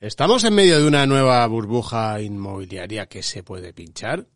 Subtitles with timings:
[0.00, 4.28] ¿Estamos en medio de una nueva burbuja inmobiliaria que se puede pinchar?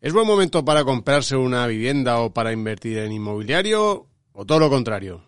[0.00, 4.06] ¿Es buen momento para comprarse una vivienda o para invertir en inmobiliario?
[4.32, 5.22] ¿O todo lo contrario?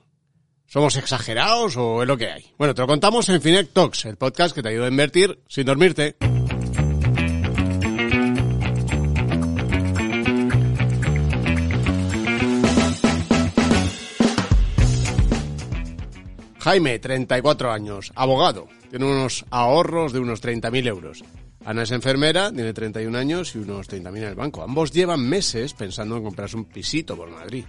[0.65, 2.55] ¿Somos exagerados o es lo que hay?
[2.57, 5.67] Bueno, te lo contamos en Finec Talks, el podcast que te ayuda a invertir sin
[5.67, 6.17] dormirte.
[16.63, 21.25] Jaime, 34 años, abogado, tiene unos ahorros de unos 30.000 euros.
[21.65, 24.63] Ana es enfermera, tiene 31 años y unos 30.000 en el banco.
[24.63, 27.65] Ambos llevan meses pensando en comprarse un pisito por Madrid.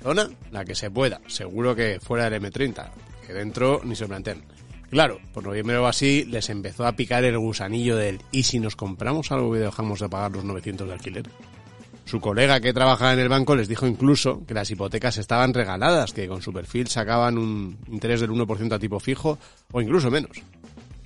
[0.00, 2.88] Zona, la que se pueda, seguro que fuera del M30,
[3.26, 4.44] que dentro ni se plantean.
[4.90, 8.76] Claro, por noviembre o así les empezó a picar el gusanillo del ¿y si nos
[8.76, 11.24] compramos algo y dejamos de pagar los 900 de alquiler?
[12.06, 16.12] Su colega que trabajaba en el banco les dijo incluso que las hipotecas estaban regaladas,
[16.12, 19.38] que con su perfil sacaban un interés del 1% a tipo fijo
[19.72, 20.40] o incluso menos.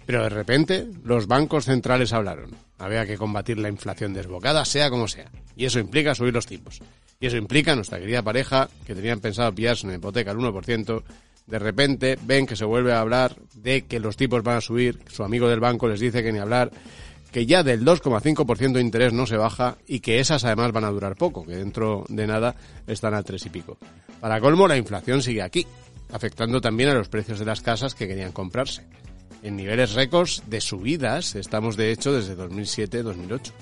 [0.05, 2.51] Pero de repente los bancos centrales hablaron.
[2.79, 5.31] Había que combatir la inflación desbocada, sea como sea.
[5.57, 6.81] Y eso implica subir los tipos.
[7.19, 11.03] Y eso implica nuestra querida pareja, que tenían pensado pillarse una hipoteca al 1%,
[11.47, 14.99] de repente ven que se vuelve a hablar de que los tipos van a subir,
[15.09, 16.71] su amigo del banco les dice que ni hablar,
[17.31, 20.91] que ya del 2,5% de interés no se baja y que esas además van a
[20.91, 23.79] durar poco, que dentro de nada están al 3 y pico.
[24.21, 25.67] Para colmo, la inflación sigue aquí,
[26.13, 28.87] afectando también a los precios de las casas que querían comprarse.
[29.43, 33.53] En niveles récords de subidas estamos de hecho desde 2007-2008.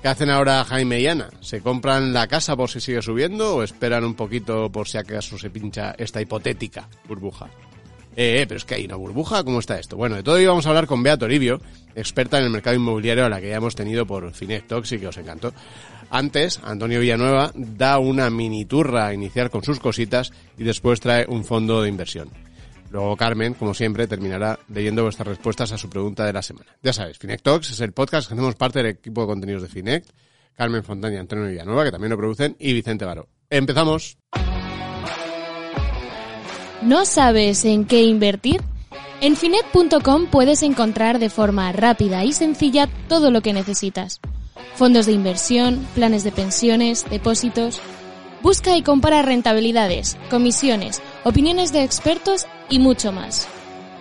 [0.00, 1.30] ¿Qué hacen ahora Jaime y Ana?
[1.40, 5.38] ¿Se compran la casa por si sigue subiendo o esperan un poquito por si acaso
[5.38, 7.48] se pincha esta hipotética burbuja?
[8.16, 9.96] Eh, pero es que hay una burbuja, ¿cómo está esto?
[9.96, 11.60] Bueno, de todo ello vamos a hablar con Bea Toribio,
[11.94, 14.98] experta en el mercado inmobiliario a la que ya hemos tenido por Finec Talks y
[14.98, 15.52] que os encantó.
[16.10, 21.24] Antes, Antonio Villanueva da una mini turra a iniciar con sus cositas y después trae
[21.26, 22.28] un fondo de inversión.
[22.90, 26.76] Luego Carmen, como siempre, terminará leyendo vuestras respuestas a su pregunta de la semana.
[26.82, 29.68] Ya sabéis, Finec Talks es el podcast que hacemos parte del equipo de contenidos de
[29.68, 30.04] Finec,
[30.54, 33.28] Carmen Fontana y Antonio Villanueva, que también lo producen, y Vicente Baro.
[33.48, 34.18] ¡Empezamos!
[36.82, 38.60] ¿No sabes en qué invertir?
[39.20, 44.20] En Finet.com puedes encontrar de forma rápida y sencilla todo lo que necesitas.
[44.74, 47.80] Fondos de inversión, planes de pensiones, depósitos.
[48.42, 53.46] Busca y compara rentabilidades, comisiones, opiniones de expertos y mucho más.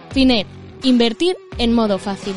[0.09, 0.47] Finet,
[0.81, 2.33] invertir en modo fácil.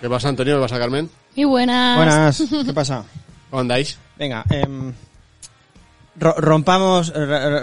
[0.00, 0.56] ¿Qué pasa, Antonio?
[0.56, 1.10] ¿Qué pasa, Carmen?
[1.36, 1.96] Muy buenas.
[1.96, 3.04] Buenas, ¿qué pasa?
[3.50, 3.98] ¿Cómo andáis?
[4.18, 4.44] Venga,
[6.18, 7.12] ro- rompamos,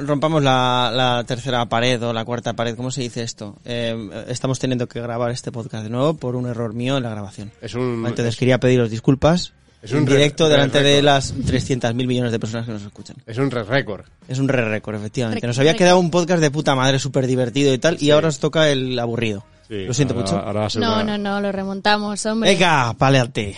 [0.05, 3.55] rompamos la, la tercera pared o la cuarta pared, ¿cómo se dice esto?
[3.65, 7.09] Em, estamos teniendo que grabar este podcast de nuevo por un error mío en la
[7.09, 7.51] grabación.
[7.61, 8.03] Es un...
[8.05, 11.93] Entonces es- quería pediros disculpas Es un en re- directo re- delante de las 300.000
[11.93, 13.15] millones de personas que nos escuchan.
[13.25, 14.05] Es un re récord.
[14.27, 15.41] Es un re récord, efectivamente.
[15.41, 18.05] Re- Nos había quedado un podcast de puta madre súper divertido y tal, Sí.
[18.07, 19.43] y ahora os toca el aburrido.
[19.67, 20.37] Sí, Lo siento ahora- mucho.
[20.39, 22.51] Ahora va a ser No, una- no, no, lo remontamos, hombre.
[22.51, 23.55] Venga, paleate.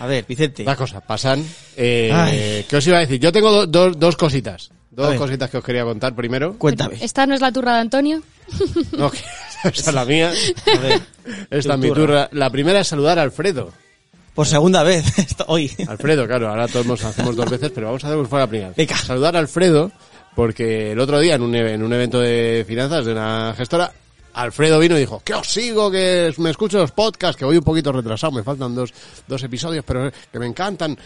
[0.00, 0.64] A ver, Vicente.
[0.64, 1.44] Las cosas pasan.
[1.76, 2.64] Eh.
[2.68, 3.20] ¿Qué os iba a decir?
[3.20, 4.70] Yo tengo do- do- dos cositas.
[4.90, 6.14] Dos cositas que os quería contar.
[6.14, 6.96] Primero, Cuéntame.
[7.00, 8.22] ¿Esta no es la turra de Antonio?
[8.98, 9.18] no, que
[9.72, 10.32] esa es la mía.
[10.74, 11.00] A ver,
[11.50, 12.00] Esta es mi turra.
[12.00, 12.28] turra.
[12.32, 13.72] La primera es saludar a Alfredo.
[14.34, 15.70] por segunda vez esto- hoy.
[15.86, 18.72] Alfredo, claro, ahora todos nos hacemos dos veces, pero vamos a hacer fuera la primera.
[18.76, 18.96] Venga.
[18.96, 19.92] Saludar a Alfredo,
[20.34, 23.92] porque el otro día en un, e- en un evento de finanzas de una gestora,
[24.34, 27.64] Alfredo vino y dijo, que os sigo, que me escucho los podcasts, que voy un
[27.64, 28.92] poquito retrasado, me faltan dos,
[29.28, 30.96] dos episodios, pero que me encantan.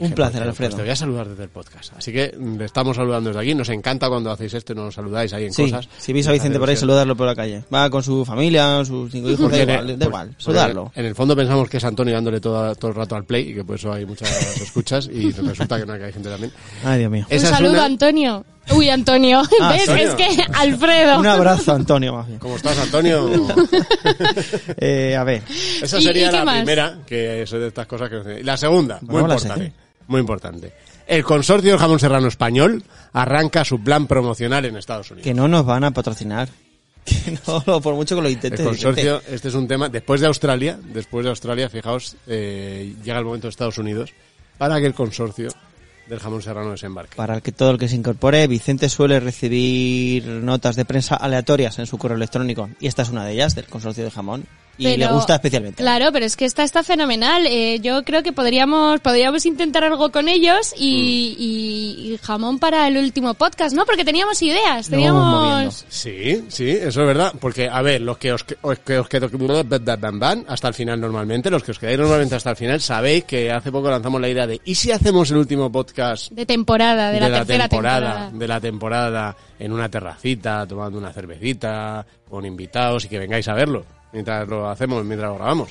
[0.00, 0.70] Un placer, pues, Alfredo.
[0.70, 1.92] Pues te voy a saludar desde el podcast.
[1.96, 3.54] Así que mm, le estamos saludando desde aquí.
[3.54, 5.88] Nos encanta cuando hacéis esto y nos saludáis ahí en Sí, cosas.
[5.98, 7.64] si veis a Vicente por ahí, saludarlo por la calle.
[7.74, 10.92] Va con su familia, sus cinco hijos, da igual, el- da igual, saludarlo.
[10.94, 13.54] En el fondo pensamos que es Antonio dándole todo, todo el rato al play y
[13.54, 14.30] que por eso hay muchas
[14.62, 16.52] escuchas y resulta que no, que hay gente también.
[16.84, 17.26] Ay, Dios mío.
[17.28, 18.44] Un Esa saludo, una- Antonio.
[18.74, 19.42] Uy, Antonio.
[19.60, 19.88] Ah, ¿Ves?
[19.88, 20.08] Antonio.
[20.08, 21.18] Es que Alfredo.
[21.20, 22.38] Un abrazo, Antonio, más bien.
[22.38, 23.28] ¿Cómo estás, Antonio?
[24.76, 25.42] Eh, a ver,
[25.82, 26.56] Esa ¿Y- sería la más?
[26.58, 28.42] primera, que es de estas cosas que...
[28.44, 29.72] La segunda, muy Bueno, importante.
[30.06, 30.72] Muy importante.
[31.06, 32.82] El consorcio del jamón serrano español
[33.12, 35.24] arranca su plan promocional en Estados Unidos.
[35.24, 36.48] que no nos van a patrocinar.
[37.08, 38.60] Que no, por mucho que lo El intentes.
[38.60, 43.24] consorcio, este es un tema, después de Australia, después de Australia, fijaos, eh, llega el
[43.24, 44.10] momento de Estados Unidos
[44.58, 45.48] para que el consorcio
[46.08, 46.74] del jamón serrano.
[47.16, 51.86] Para que todo el que se incorpore, Vicente suele recibir notas de prensa aleatorias en
[51.86, 52.68] su correo electrónico.
[52.80, 54.46] Y esta es una de ellas, del consorcio de jamón.
[54.78, 55.82] Y le gusta especialmente.
[55.82, 57.46] Claro, pero es que esta está fenomenal.
[57.46, 62.86] Eh, yo creo que podríamos, podríamos intentar algo con ellos y, y- y jamón para
[62.86, 63.84] el último podcast, ¿no?
[63.84, 65.84] Porque teníamos ideas, teníamos...
[65.88, 67.32] Sí, sí, eso es verdad.
[67.40, 69.28] Porque, a ver, los que os, os- que os quedo
[70.46, 73.72] hasta el final normalmente, los que os quedáis normalmente hasta el final, sabéis que hace
[73.72, 77.26] poco lanzamos la idea de ¿y si hacemos el último podcast De temporada, de, la,
[77.38, 78.30] tercera temporada, temporada.
[78.38, 83.54] de la temporada en una terracita, tomando una cervecita, con invitados y que vengáis a
[83.54, 85.70] verlo mientras lo hacemos, mientras lo grabamos.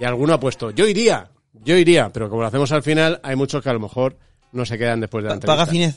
[0.00, 1.28] Y alguno ha puesto, yo iría,
[1.64, 4.16] yo iría, pero como lo hacemos al final, hay muchos que a lo mejor
[4.52, 5.56] no se quedan después de la entrevista.
[5.64, 5.96] ¿Paga Finez?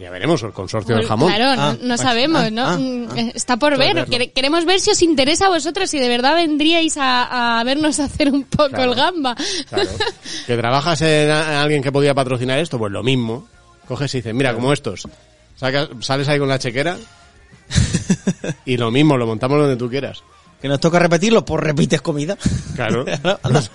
[0.00, 1.32] Ya veremos, el consorcio del jamón.
[1.32, 2.64] Claro, Ah, no, no pues, sabemos, ah, ¿no?
[2.68, 3.14] ah, Mm, ah.
[3.20, 4.06] eh, Está por ver.
[4.32, 8.30] Queremos ver si os interesa a vosotros, si de verdad vendríais a, a vernos hacer
[8.30, 8.92] un poco Claro.
[8.92, 9.34] el gamba.
[9.68, 9.88] Claro.
[10.46, 13.48] Que trabajas en alguien que podía patrocinar esto, pues lo mismo.
[13.88, 15.02] Coges y dices, mira, como estos.
[15.58, 16.96] Sacas- sales ahí con la chequera
[18.64, 20.22] y lo mismo, lo montamos donde tú quieras.
[20.60, 22.36] Que nos toca repetirlo, pues repites comida.
[22.74, 23.04] Claro.
[23.06, 23.70] Eso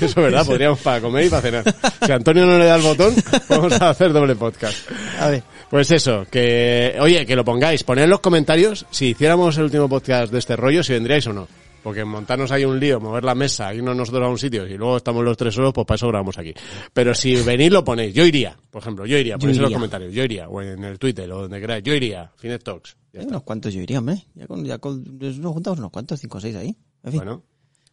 [0.00, 1.74] es verdad, podríamos para comer y para cenar.
[2.06, 3.16] Si Antonio no le da el botón,
[3.48, 4.76] vamos a hacer doble podcast.
[5.18, 5.42] A ver.
[5.68, 9.88] Pues eso, que, oye, que lo pongáis, poned en los comentarios si hiciéramos el último
[9.88, 11.48] podcast de este rollo, si vendríais o no.
[11.82, 14.98] Porque montarnos ahí un lío, mover la mesa, irnos nosotros a un sitio y luego
[14.98, 16.54] estamos los tres solos, pues para eso grabamos aquí.
[16.92, 20.12] Pero si venís lo ponéis, yo iría, por ejemplo, yo iría, ponéis en los comentarios,
[20.12, 22.96] yo iría, o en el Twitter, o donde queráis, yo iría, Finet Talks.
[23.12, 23.34] Ya Hay está.
[23.34, 24.24] unos cuantos yo iría, hombre.
[24.34, 26.76] Ya con, ya con, nos juntamos unos cuantos, cinco o seis ahí.
[27.02, 27.20] En fin.
[27.20, 27.42] Bueno,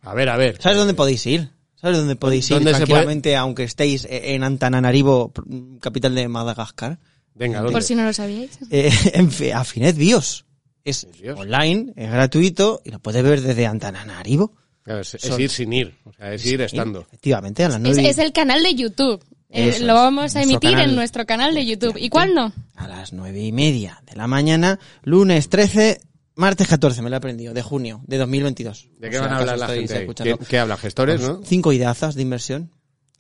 [0.02, 0.62] a ver, a ver.
[0.62, 1.50] ¿Sabes dónde podéis ir?
[1.76, 5.32] ¿Sabes dónde podéis ir ¿Dónde se tranquilamente, aunque estéis eh, en Antananarivo,
[5.80, 7.00] capital de Madagascar?
[7.34, 7.74] Venga, ¿dónde?
[7.74, 8.60] Por si no lo sabíais.
[8.70, 10.46] Eh, en a Finet Bios.
[10.84, 14.54] Es online, es gratuito y lo puedes ver desde Antananarivo.
[14.84, 17.02] Claro, es, ir sin ir, o sea, es ir estando.
[17.02, 19.24] Efectivamente, a las Es, nueve, y- es el canal de YouTube.
[19.52, 20.90] Eh, lo vamos a emitir canal.
[20.90, 21.96] en nuestro canal de YouTube.
[21.98, 22.54] ¿Y cuál no?
[22.76, 26.00] a las nueve y media de la mañana, lunes 13,
[26.36, 28.90] martes 14, me lo he aprendido, de junio de 2022.
[29.00, 30.08] ¿De O qué sea, van a hablar la gente.
[30.24, 30.78] ¿Qué, qué hablan?
[30.78, 31.42] ¿Gestores, no?
[31.44, 32.72] Cinco ideazas de inversión.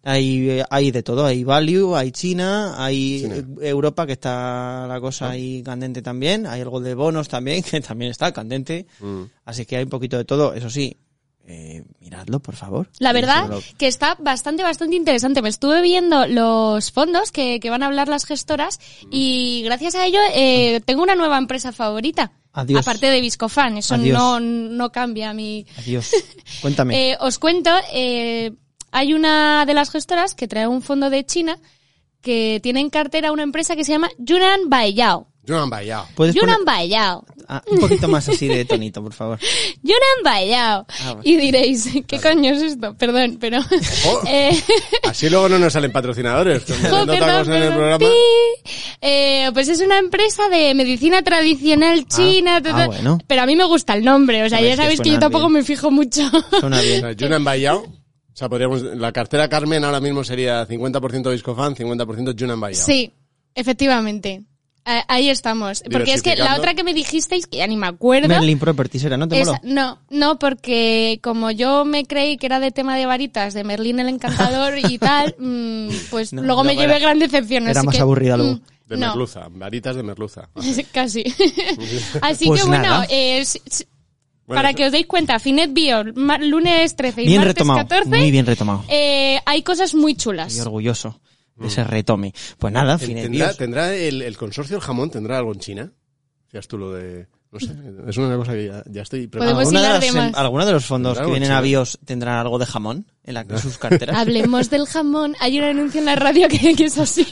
[0.03, 3.43] Hay, eh, hay de todo, hay value, hay China, hay China.
[3.61, 8.11] Europa que está la cosa ahí candente también, hay algo de bonos también que también
[8.11, 9.23] está candente, Mm.
[9.45, 10.95] así que hay un poquito de todo, eso sí,
[11.45, 12.89] eh, miradlo por favor.
[12.99, 15.41] La verdad que está bastante, bastante interesante.
[15.41, 18.79] Me estuve viendo los fondos que, que van a hablar las gestoras
[19.11, 22.31] y gracias a ello eh, tengo una nueva empresa favorita.
[22.53, 22.81] Adiós.
[22.81, 24.17] Aparte de Viscofan, eso Adiós.
[24.17, 25.65] no, no cambia mi...
[25.77, 26.11] Adiós,
[26.61, 27.11] cuéntame.
[27.11, 28.51] Eh, os cuento, eh,
[28.91, 31.59] hay una de las gestoras que trae un fondo de China
[32.21, 35.27] que tiene en cartera una empresa que se llama Yunnan Baiyao.
[36.15, 37.25] ¿Puedes poner Yunnan Baiyao.
[37.47, 39.39] ah, un poquito más así de tonito, por favor?
[39.81, 40.86] Yunnan Baiyao.
[40.88, 41.21] Ah, bueno.
[41.24, 42.95] Y diréis, ¿qué coño es esto?
[42.95, 43.59] Perdón, pero...
[43.59, 44.24] Ojo.
[44.27, 44.56] eh,
[45.03, 46.63] Así luego no nos salen patrocinadores.
[46.63, 48.06] que perdón, en el programa.
[49.01, 53.18] Eh, pues es una empresa de medicina tradicional china, ah, ta, ta, bueno.
[53.25, 55.21] pero a mí me gusta el nombre, o sea, ya que sabéis que yo suena
[55.21, 55.53] tampoco bien.
[55.53, 56.30] me fijo mucho.
[56.59, 57.01] Suena bien.
[57.01, 57.80] sea, Junan Bayao.
[57.80, 57.98] O
[58.39, 62.83] sea, podríamos, la cartera Carmen ahora mismo sería 50% Viscofan, 50% Junan Bayao.
[62.86, 63.12] sí,
[63.53, 64.44] efectivamente.
[64.86, 65.83] Ah, Ahí estamos.
[65.91, 66.59] Porque es que la Diversificando.
[66.62, 68.27] otra que me dijisteis, que ya ni me acuerdo.
[68.30, 69.59] Merlin Properties era, ¿no te moló?
[69.63, 74.00] no, no, porque como yo me creí que era de tema de varitas, de Merlín
[74.00, 77.68] el Encantador y tal, mm, pues No, luego me luego llevé era- gran decepción.
[77.68, 78.53] era así más que, aburrida luego.
[78.53, 79.07] mm, De no.
[79.09, 80.50] merluza, varitas de merluza.
[80.94, 81.24] Casi.
[82.21, 83.06] Así Pues que bueno, nada.
[83.12, 83.44] eh,
[84.49, 87.79] Bueno, para eso- que os deis cuenta, Finet Bio, lunes 13 y Bien martes retomado,
[87.87, 88.83] 14, muy bien retomado.
[88.89, 90.59] eh, hay cosas muy chulas.
[90.59, 91.21] orgulloso
[91.55, 92.33] de ese retome.
[92.57, 93.57] Pues nada, Finet ¿Tendrá, Bios.
[93.57, 95.91] tendrá el, el consorcio del jamón tendrá algo en China?
[96.51, 97.27] Seas tú lo de...
[97.51, 97.73] No sé,
[98.07, 99.55] es una cosa que ya, ya estoy preparado.
[99.57, 100.35] Podemos ¿Alguna de las em- más.
[100.37, 101.61] ¿Alguno de los fondos que vienen a.
[101.61, 104.18] BIOS tendrán algo de jamón en, la, en sus carteras?
[104.18, 105.35] Hablemos del jamón.
[105.39, 107.25] Hay un anuncio en la radio que, que es así.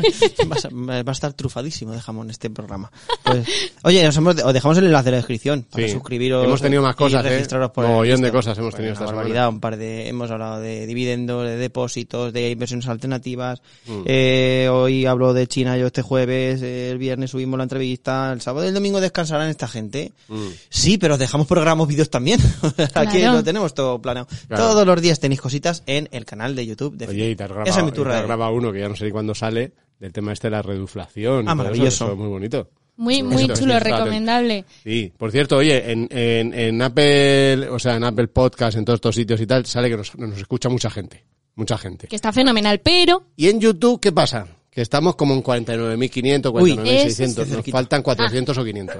[0.49, 2.91] va, a, ser- va a estar trufadísimo de jamón este programa.
[3.23, 3.45] Pues,
[3.83, 5.93] oye, nos hemos, os dejamos el enlace de la descripción para Sí.
[5.93, 6.45] suscribiros.
[6.45, 7.29] Hemos tenido más y cosas, ¿eh?
[7.29, 10.31] registraros por el Mogollón de cosas hemos tenido Bueno, esta barbaridad, un par de, hemos
[10.31, 13.61] hablado de dividendos, de depósitos, de inversiones alternativas.
[13.85, 14.01] Mm.
[14.05, 18.41] Eh, hoy hablo de China yo este jueves, eh, el viernes subimos la entrevista, el
[18.41, 20.11] sábado y el domingo descansarán esta gente.
[20.27, 20.47] Mm.
[20.69, 22.39] Sí, pero os dejamos programas vídeos también.
[22.93, 23.33] Aquí Claro.
[23.37, 24.27] lo tenemos todo planeado.
[24.47, 24.63] Claro.
[24.63, 27.49] Todos los días tenéis cositas en el canal de YouTube de Oye, y te has
[27.49, 29.05] grabado, Esa es mi y te turra has de- grabado uno que ya no sé
[29.05, 31.47] ni cuándo sale, del tema este de la reduflación.
[31.47, 31.87] Ah, eso, maravilloso.
[32.05, 32.69] eso es muy bonito.
[32.97, 34.65] Muy, muy chulo, recomendable.
[34.83, 38.97] Sí, por cierto, oye, en, en, en Apple, o sea, en Apple Podcast, en todos
[38.97, 41.23] estos sitios y tal, sale que nos, nos escucha mucha gente.
[41.55, 42.07] Mucha gente.
[42.07, 44.47] Que está fenomenal, pero Y en YouTube, ¿qué pasa?
[44.77, 47.07] Que estamos como en 49.500, Uy, 49.600.
[47.07, 48.97] ese Nos faltan 400 o 500.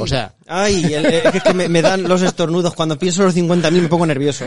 [0.00, 2.72] O sea, Ay, el- el- es que me, me dan los estornudos.
[2.74, 4.46] Cuando pienso en los 50.000 me pongo nervioso.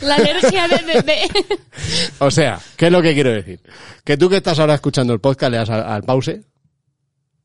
[0.00, 0.78] la alergia de...
[0.90, 1.28] de- de-
[2.20, 3.60] o sea, ¿qué es lo que quiero decir?
[4.04, 6.40] Que tú que estás ahora escuchando el podcast, le das al, al pause,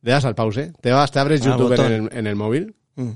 [0.03, 2.73] le das al pause, te vas, te abres Al YouTube en el, en el móvil,
[2.95, 3.09] Mm.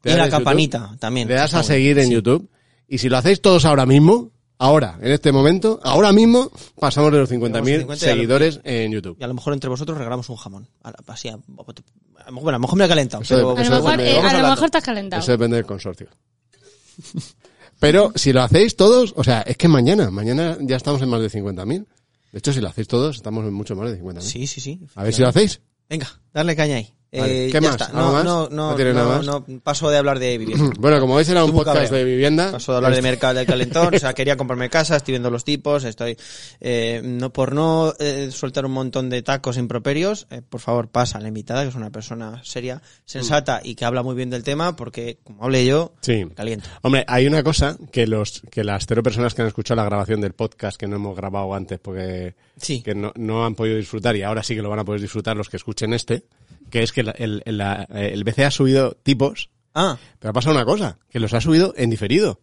[0.00, 1.28] te Y la YouTube, campanita también.
[1.28, 2.12] le das a seguir en Sí.
[2.14, 2.50] YouTube
[2.88, 7.18] Y si lo hacéis todos ahora mismo, ahora, en este momento, ahora mismo, pasamos de
[7.18, 9.16] los 50.000 50 y a lo- seguidores en YouTube.
[9.20, 10.68] Y a lo mejor entre vosotros regalamos un jamón.
[11.06, 11.38] Así, a, a-
[12.30, 13.22] bueno, a lo mejor me he calentado.
[13.22, 15.22] Eso pero- A eso lo mejor, eh, a lo mejor estás calentado.
[15.22, 16.08] Eso depende del consorcio.
[17.78, 21.20] Pero si lo hacéis todos, o sea, es que mañana, mañana ya estamos en más
[21.20, 21.84] de 50.000.
[22.32, 24.20] De hecho, si lo hacéis todos, estamos en mucho más de 50.000.
[24.22, 24.80] Sí, sí, sí.
[24.94, 25.60] A ver si lo hacéis.
[25.88, 26.92] Venga, darle caña ahí.
[27.18, 27.70] Vale, Eh, ¿qué ya más?
[27.72, 27.84] está.
[27.86, 28.24] ¿Algo No, más?
[28.24, 29.26] no, ¿No no, tiene no, nada más?
[29.26, 30.70] no, paso de hablar de vivienda.
[30.78, 32.52] Bueno, como veis era un podcast de vivienda.
[32.52, 35.44] Paso de hablar de mercado del calentón, o sea, quería comprarme casa, estoy viendo los
[35.44, 36.16] tipos, estoy,
[36.60, 41.18] eh, no, por no eh, soltar un montón de tacos improperios, eh, por favor pasa
[41.18, 44.42] a la invitada, que es una persona seria, sensata y que habla muy bien del
[44.44, 46.24] tema, porque como hable yo, Sí.
[46.24, 46.68] me caliento.
[46.82, 50.20] Hombre, hay una cosa que los que las cero personas que han escuchado la grabación
[50.20, 52.82] del podcast que no hemos grabado antes porque Sí.
[52.82, 55.36] que no, no han podido disfrutar y ahora sí que lo van a poder disfrutar
[55.36, 56.24] los que escuchen este,
[56.70, 60.32] que es que la- el, el, la- el BC ha subido tipos, Ah, pero ha
[60.32, 62.40] pasado una cosa, que los ha subido en diferido.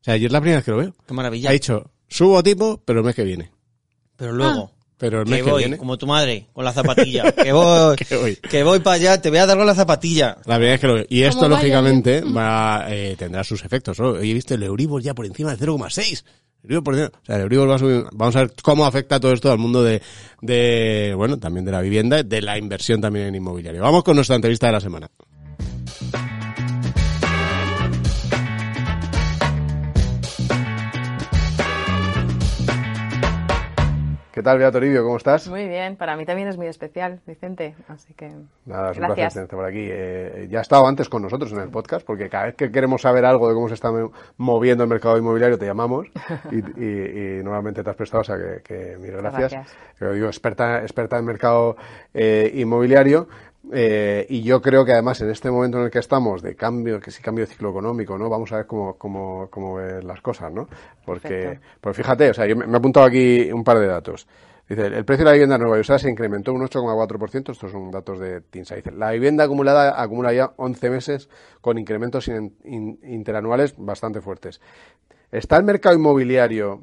[0.00, 0.94] O sea, yo es la primera vez que lo veo.
[1.06, 1.50] qué maravilla.
[1.50, 3.50] Ha dicho, subo tipo, pero el mes que viene.
[4.16, 5.76] Pero luego, Pero el que mes que voy, viene...
[5.78, 8.36] como tu madre, con la zapatilla, que voy, Que voy.
[8.36, 10.36] que voy para allá, te voy a dar con la zapatilla.
[10.46, 11.06] La primera vez que lo veo.
[11.08, 13.98] Y esto, vaya, lógicamente, va, eh, tendrá sus efectos.
[13.98, 14.10] ¿no?
[14.10, 16.24] Hoy he visto el Euribor ya por encima de 0,6.
[17.26, 18.04] El Euribor va a subir.
[18.12, 20.02] Vamos a ver cómo afecta todo esto al mundo de,
[20.40, 23.82] de, bueno, también de la vivienda, de la inversión también en inmobiliario.
[23.82, 25.10] Vamos con nuestra entrevista de la semana.
[34.36, 35.02] ¿Qué tal, Beato Toribio?
[35.02, 35.48] ¿Cómo estás?
[35.48, 38.28] Muy bien, para mí también es muy especial, Vicente, así que
[38.66, 39.32] Nada, es un placer gracias.
[39.32, 39.88] tenerte por aquí.
[39.90, 43.00] Eh, ya ha estado antes con nosotros en el podcast, porque cada vez que queremos
[43.00, 46.08] saber algo de cómo se está mo- moviendo el mercado inmobiliario, te llamamos
[46.52, 49.52] y, y- y normalmente te has prestado, o sea que, que mil gracias.
[49.52, 49.76] Gracias.
[49.98, 51.78] Pero digo, experta, experta en mercado
[52.12, 53.28] eh, inmobiliario.
[53.72, 57.00] Eh, y yo creo que además en este momento en el que estamos de cambio,
[57.00, 58.28] que sí cambio de ciclo económico, ¿no?
[58.28, 60.68] Vamos a ver cómo, cómo, cómo ven las cosas, ¿no?
[61.04, 64.26] Porque, pues fíjate, o sea, yo me, me he apuntado aquí un par de datos.
[64.68, 67.90] Dice, el precio de la vivienda nueva y usada se incrementó un 8,4%, estos son
[67.92, 68.74] datos de TINSA.
[68.76, 71.28] Dice, la vivienda acumulada acumula ya 11 meses
[71.60, 74.60] con incrementos in- in- interanuales bastante fuertes.
[75.30, 76.82] ¿Está el mercado inmobiliario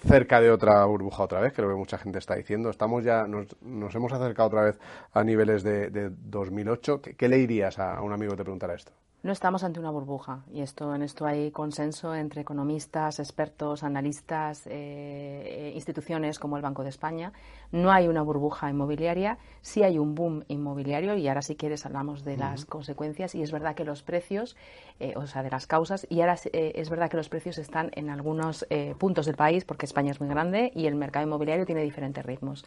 [0.00, 1.52] cerca de otra burbuja otra vez?
[1.52, 2.70] Que lo que mucha gente está diciendo.
[2.70, 4.78] Estamos ya, nos, nos hemos acercado otra vez
[5.12, 7.02] a niveles de, de 2008.
[7.02, 8.92] ¿Qué, qué le dirías a, a un amigo que te preguntara esto?
[9.26, 10.44] No estamos ante una burbuja.
[10.54, 16.62] Y esto en esto hay consenso entre economistas, expertos, analistas, eh, eh, instituciones como el
[16.62, 17.32] Banco de España.
[17.72, 22.24] No hay una burbuja inmobiliaria, sí hay un boom inmobiliario y ahora si quieres hablamos
[22.24, 23.34] de las consecuencias.
[23.34, 24.56] Y es verdad que los precios,
[25.00, 27.90] eh, o sea, de las causas y ahora eh, es verdad que los precios están
[27.94, 28.64] en algunos
[28.98, 32.64] puntos del país porque España es muy grande y el mercado inmobiliario tiene diferentes ritmos.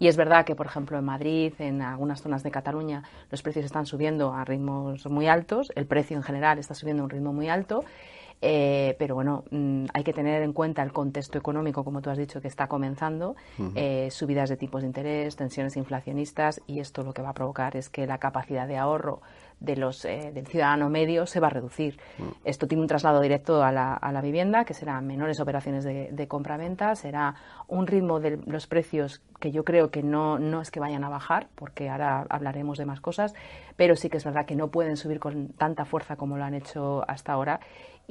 [0.00, 3.64] Y es verdad que, por ejemplo, en Madrid, en algunas zonas de Cataluña, los precios
[3.64, 7.32] están subiendo a ritmos muy altos, el precio en general está subiendo a un ritmo
[7.32, 7.84] muy alto.
[8.42, 12.16] eh, pero bueno, mm, hay que tener en cuenta el contexto económico, como tú has
[12.16, 13.36] dicho, que está comenzando,
[13.74, 17.76] eh, subidas de tipos de interés, tensiones inflacionistas, y esto lo que va a provocar
[17.76, 19.20] es que la capacidad de ahorro
[19.60, 21.98] de los, eh, del ciudadano medio se va a reducir.
[22.44, 26.08] Esto tiene un traslado directo a la, a la vivienda, que serán menores operaciones de,
[26.10, 27.34] de compra-venta, será
[27.68, 31.08] un ritmo de los precios que yo creo que no, no es que vayan a
[31.08, 33.34] bajar, porque ahora hablaremos de más cosas,
[33.76, 36.54] pero sí que es verdad que no pueden subir con tanta fuerza como lo han
[36.54, 37.58] hecho hasta ahora.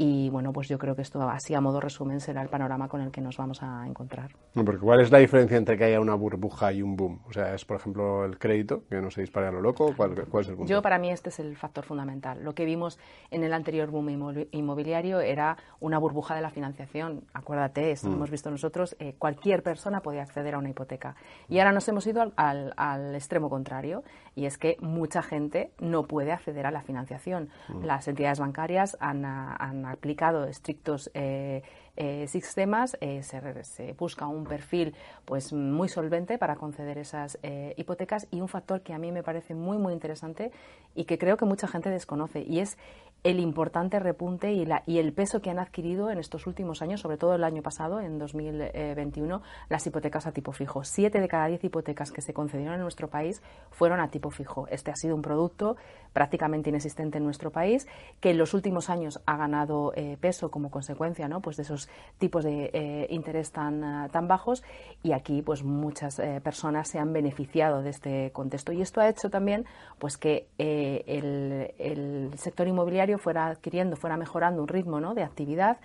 [0.01, 3.01] Y bueno, pues yo creo que esto, así a modo resumen, será el panorama con
[3.01, 4.31] el que nos vamos a encontrar.
[4.53, 7.19] No, Porque ¿cuál es la diferencia entre que haya una burbuja y un boom?
[7.27, 9.93] O sea, es, por ejemplo, el crédito, que no se dispare a lo loco.
[9.97, 10.71] ¿Cuál, cuál es el punto?
[10.71, 12.41] Yo, para mí, este es el factor fundamental.
[12.45, 12.97] Lo que vimos
[13.29, 17.25] en el anterior boom inmobili- inmobiliario era una burbuja de la financiación.
[17.33, 21.17] Acuérdate, esto lo hemos visto nosotros, eh, cualquier persona podía acceder a una hipoteca.
[21.47, 24.03] Y ahora nos hemos ido al, extremo contrario,
[24.39, 27.49] y es que mucha gente no puede acceder a la financiación.
[27.83, 31.61] Las entidades bancarias han, han aplicado estrictos eh,
[31.97, 37.37] eh, sistemas, eh, se, se busca un perfil pues muy solvente para conceder esas
[37.75, 40.53] hipotecas y un factor que a mí me parece muy muy interesante
[40.95, 42.77] y que creo que mucha gente desconoce y es
[43.23, 47.01] el importante repunte y, la, y el peso que han adquirido en estos últimos años,
[47.01, 50.83] sobre todo el año pasado, en 2021, las hipotecas a tipo fijo.
[50.83, 53.41] Siete de cada diez hipotecas que se concedieron en nuestro país
[53.71, 54.67] fueron a tipo fijo.
[54.69, 55.77] Este ha sido un producto
[56.13, 57.87] prácticamente inexistente en nuestro país,
[58.19, 61.41] que en los últimos años ha ganado eh, peso como consecuencia ¿no?
[61.41, 64.63] pues de esos tipos de eh, interés tan, ah, tan bajos
[65.03, 69.09] y aquí pues muchas eh, personas se han beneficiado de este contexto y esto ha
[69.09, 69.65] hecho también
[69.97, 75.13] pues que el, el sector inmobiliario fuera adquiriendo, fuera mejorando un ritmo ¿no?
[75.13, 75.77] de actividad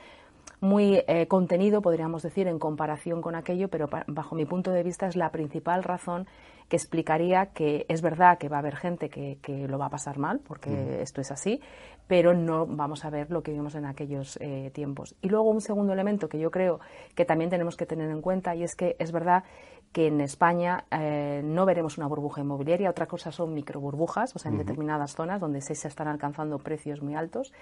[0.60, 5.14] muy contenido, podríamos decir, en comparación con aquello, pero bajo mi punto de vista es
[5.14, 6.26] la principal razón
[6.68, 9.90] que explicaría que es verdad que va a haber gente que, que lo va a
[9.90, 11.61] pasar mal, porque esto es así,
[12.06, 15.14] pero no vamos a ver lo que vimos en aquellos eh, tiempos.
[15.23, 16.80] Y luego un segundo elemento que yo creo
[17.14, 19.44] que también tenemos que tener en cuenta y es que es verdad
[19.92, 24.50] que en España eh, no veremos una burbuja inmobiliaria, otra cosa son microburbujas, o sea,
[24.50, 27.52] en determinadas zonas donde se, se están alcanzando precios muy altos.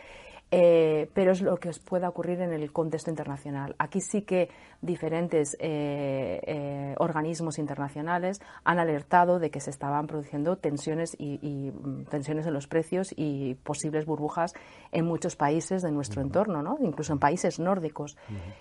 [0.54, 3.74] Eh, pero es lo que os pueda ocurrir en el contexto internacional.
[3.78, 4.50] Aquí sí que
[4.82, 12.04] diferentes eh, eh, organismos internacionales han alertado de que se estaban produciendo tensiones y, mm,
[12.04, 14.52] tensiones en los precios y posibles burbujas
[14.90, 16.76] en muchos países de nuestro entorno, ¿no?
[16.82, 18.18] incluso en países nórdicos.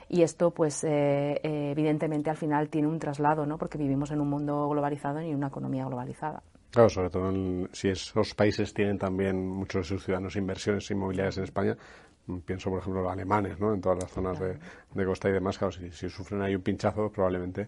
[0.08, 3.58] Y esto, pues, evidentemente, al final tiene un traslado, ¿no?
[3.58, 6.42] porque vivimos en un mundo globalizado y en una economía globalizada.
[6.72, 7.32] Claro, sobre todo
[7.74, 11.78] si esos países tienen también muchos de sus ciudadanos inversiones inmobiliarias en España.
[12.28, 13.74] Mm, pienso, por ejemplo, los alemanes, ¿no?
[13.74, 15.58] En todas las zonas de, costa y demás.
[15.58, 17.68] Claro, si, sufren ahí un pinchazo, probablemente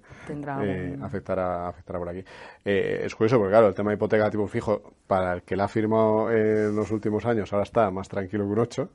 [0.62, 2.24] eh, afectará, afectará por aquí.
[2.64, 5.66] Eh, es curioso porque, claro, el tema de hipoteca tipo fijo, para el que la
[5.66, 8.90] ha firmado en los últimos años, ahora está más tranquilo que un 8.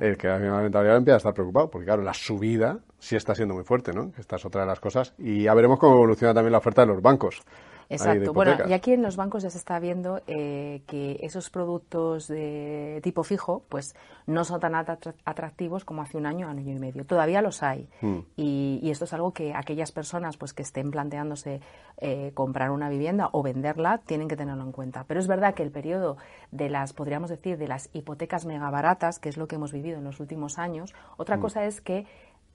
[0.00, 3.16] El que ha firmado la rentabilidad empieza a estar preocupado porque, claro, la subida sí
[3.16, 4.12] está siendo muy fuerte, ¿no?
[4.18, 5.14] Esta es otra de las cosas.
[5.16, 7.42] Y ya veremos cómo evoluciona también la oferta de los bancos.
[7.90, 8.32] Exacto.
[8.34, 13.00] Bueno, y aquí en los bancos ya se está viendo eh, que esos productos de
[13.02, 13.94] tipo fijo, pues
[14.26, 17.06] no son tan atractivos como hace un año, año y medio.
[17.06, 17.88] Todavía los hay.
[18.02, 18.18] Hmm.
[18.36, 21.60] Y, esto es algo que aquellas personas, pues que estén planteándose
[21.98, 25.04] eh, comprar una vivienda o venderla, tienen que tenerlo en cuenta.
[25.06, 26.16] Pero es verdad que el periodo
[26.50, 30.04] de las, podríamos decir, de las hipotecas megabaratas, que es lo que hemos vivido en
[30.04, 31.40] los últimos años, otra hmm.
[31.40, 32.06] cosa es que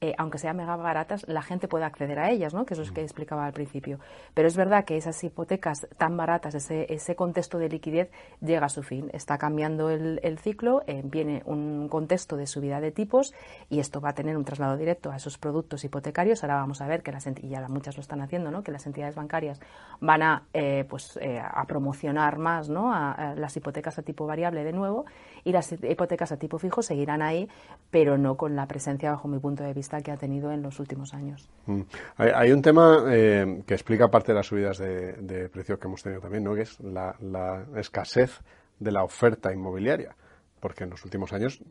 [0.03, 2.65] eh, aunque sean mega baratas, la gente puede acceder a ellas, ¿no?
[2.65, 4.01] que eso es lo que explicaba al principio.
[4.33, 8.69] Pero es verdad que esas hipotecas tan baratas, ese, ese contexto de liquidez llega a
[8.69, 9.09] su fin.
[9.13, 13.33] Está cambiando el, ciclo, eh, viene un contexto de subida de tipos
[13.69, 16.43] y esto va a tener un traslado directo a esos productos hipotecarios.
[16.43, 18.61] Ahora vamos a ver que las y ya muchas lo están haciendo, ¿no?
[18.61, 19.61] que las entidades bancarias
[20.01, 22.93] van a, eh, pues, a promocionar más ¿no?
[22.93, 25.05] a, las hipotecas a tipo variable de nuevo
[25.43, 27.49] y las hipotecas a tipo fijo seguirán ahí,
[27.91, 30.79] pero no con la presencia, bajo mi punto de vista, que ha tenido en los
[30.79, 31.49] últimos años.
[31.65, 31.81] Mm.
[32.17, 36.21] Hay, un tema eh, que explica parte de las subidas de, precios que hemos tenido
[36.21, 36.55] también, ¿no?
[36.55, 38.41] que es la, escasez
[38.79, 40.15] de la oferta inmobiliaria
[40.59, 41.61] porque en los últimos años,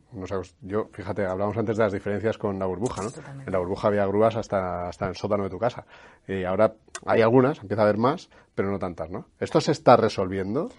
[0.61, 3.09] yo, fíjate, hablamos antes de las diferencias con la burbuja, ¿no?
[3.43, 5.83] En la burbuja había grúas hasta, hasta el sótano de tu casa.
[6.27, 9.25] Y ahora hay algunas, empieza a haber más, pero no tantas, ¿no?
[9.39, 10.69] ¿Esto se está resolviendo?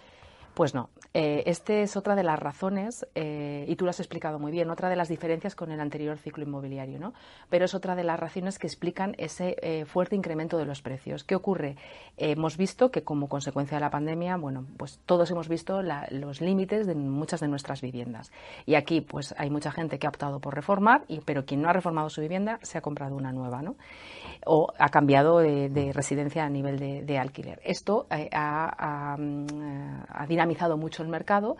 [0.54, 0.90] Pues no.
[1.16, 4.68] Eh, este es otra de las razones, eh, y tú lo has explicado muy bien,
[4.68, 7.14] otra de las diferencias con el anterior ciclo inmobiliario, ¿no?
[7.48, 11.22] Pero es otra de las razones que explican ese eh, fuerte incremento de los precios.
[11.22, 11.76] ¿Qué ocurre?
[12.16, 16.86] hemos visto que como consecuencia de la pandemia, bueno, pues todos hemos visto los límites
[16.86, 18.30] de muchas de nuestras viviendas.
[18.66, 21.68] Y aquí, pues hay mucha gente que ha optado por reformar, y, pero quien no
[21.68, 23.74] ha reformado su vivienda se ha comprado una nueva, ¿no?
[24.46, 27.60] O ha cambiado de, residencia a nivel de, alquiler.
[27.64, 29.46] Esto mm,
[30.08, 31.56] ha dinamizado mucho el mercado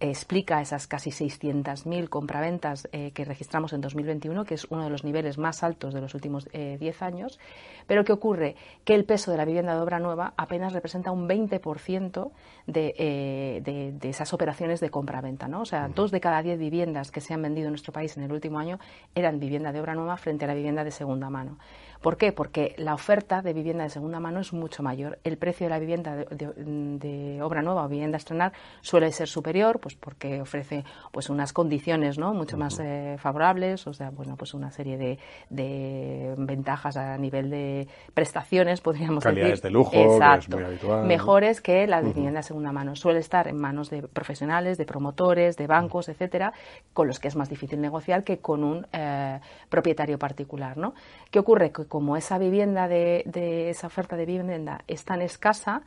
[0.00, 5.04] explica esas casi 600.000 compraventas eh, que registramos en 2021, que es uno de los
[5.04, 7.38] niveles más altos de los últimos 10 eh, años.
[7.86, 8.56] Pero ¿qué ocurre?
[8.84, 12.30] Que el peso de la vivienda de obra nueva apenas representa un 20%
[12.74, 15.48] eh, de, de, esas operaciones de compraventa.
[15.48, 15.62] ¿no?
[15.62, 18.24] O sea, dos de cada diez viviendas que se han vendido en nuestro país en
[18.24, 18.78] el último año
[19.14, 21.58] eran vivienda de obra nueva frente a la vivienda de segunda mano.
[22.04, 22.32] ¿Por qué?
[22.32, 25.18] Porque la oferta de vivienda de segunda mano es mucho mayor.
[25.24, 29.80] El precio de la vivienda de, obra nueva o vivienda a estrenar suele ser superior,
[29.80, 32.34] pues porque ofrece pues unas condiciones ¿no?
[32.34, 34.98] mucho más eh, favorables, o sea, bueno, pues una serie
[35.48, 39.62] de, ventajas a nivel de prestaciones, podríamos Calidades decir.
[39.62, 40.58] de lujo, Exacto.
[41.06, 42.96] Mejores que la vivienda de segunda mano.
[42.96, 46.52] Suele estar en manos de profesionales, de promotores, de bancos, etcétera,
[46.92, 49.40] con los que es más difícil negociar que con un eh,
[49.70, 50.92] propietario particular, ¿no?
[51.30, 51.72] ¿Qué ocurre?
[51.72, 55.82] Que como esa vivienda de, esa oferta de vivienda es tan escasa,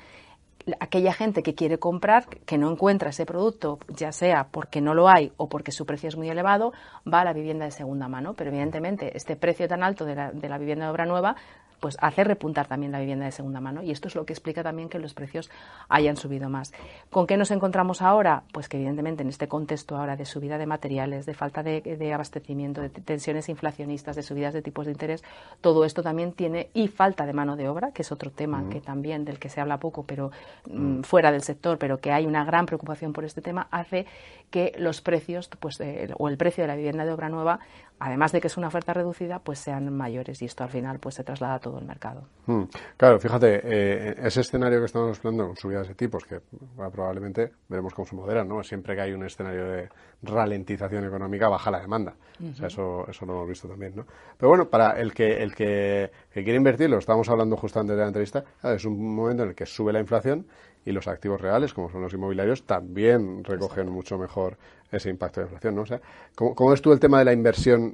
[0.80, 5.10] aquella gente que quiere comprar, que no encuentra ese producto, ya sea porque no lo
[5.10, 6.74] hay o porque su precio es muy elevado,
[7.12, 8.34] va a la vivienda de segunda mano.
[8.34, 11.36] Pero evidentemente este precio tan alto de la, de la vivienda de obra nueva
[11.80, 14.64] pues hace repuntar también la vivienda de segunda mano y esto es lo que explica
[14.64, 15.50] también que los precios
[15.90, 16.74] hayan subido más.
[17.10, 18.44] ¿Con qué nos encontramos ahora?
[18.52, 22.82] Pues que evidentemente en este contexto ahora de subida de materiales, de falta de, abastecimiento,
[22.82, 25.24] de tensiones inflacionistas, de subidas de tipos de interés,
[25.62, 28.82] todo esto también tiene y falta de mano de obra, que es otro tema que
[28.82, 30.32] también del que se habla poco, pero
[30.66, 34.06] mm, fuera del sector, pero que hay una gran preocupación por este tema, hace
[34.50, 35.80] que los precios, pues,
[36.16, 37.60] o el precio de la vivienda de obra nueva
[38.00, 41.16] además de que es una oferta reducida, pues sean mayores y esto al final pues
[41.16, 42.24] se traslada a todo el mercado.
[42.46, 42.64] Hmm.
[42.96, 46.42] Claro, fíjate, eh, ese escenario que estamos explorando con subidas de tipos, que
[46.76, 48.64] probablemente veremos cómo se moderan, ¿no?
[48.64, 49.90] Siempre que hay un escenario de
[50.24, 52.16] ralentización económica, baja la demanda.
[52.40, 54.06] o sea, eso, eso lo hemos visto también, ¿no?
[54.38, 58.02] Pero bueno, para el que, el que, quiere invertir, lo estábamos hablando justo antes de
[58.02, 60.46] la entrevista, es un momento en el que sube la inflación
[60.88, 64.58] y los activos reales, como son los inmobiliarios, también recogen mucho mejor
[64.90, 65.82] ese impacto de inflación, ¿no?
[65.82, 66.00] O sea,
[66.34, 67.94] ¿cómo, cómo ves tú el tema de la inversión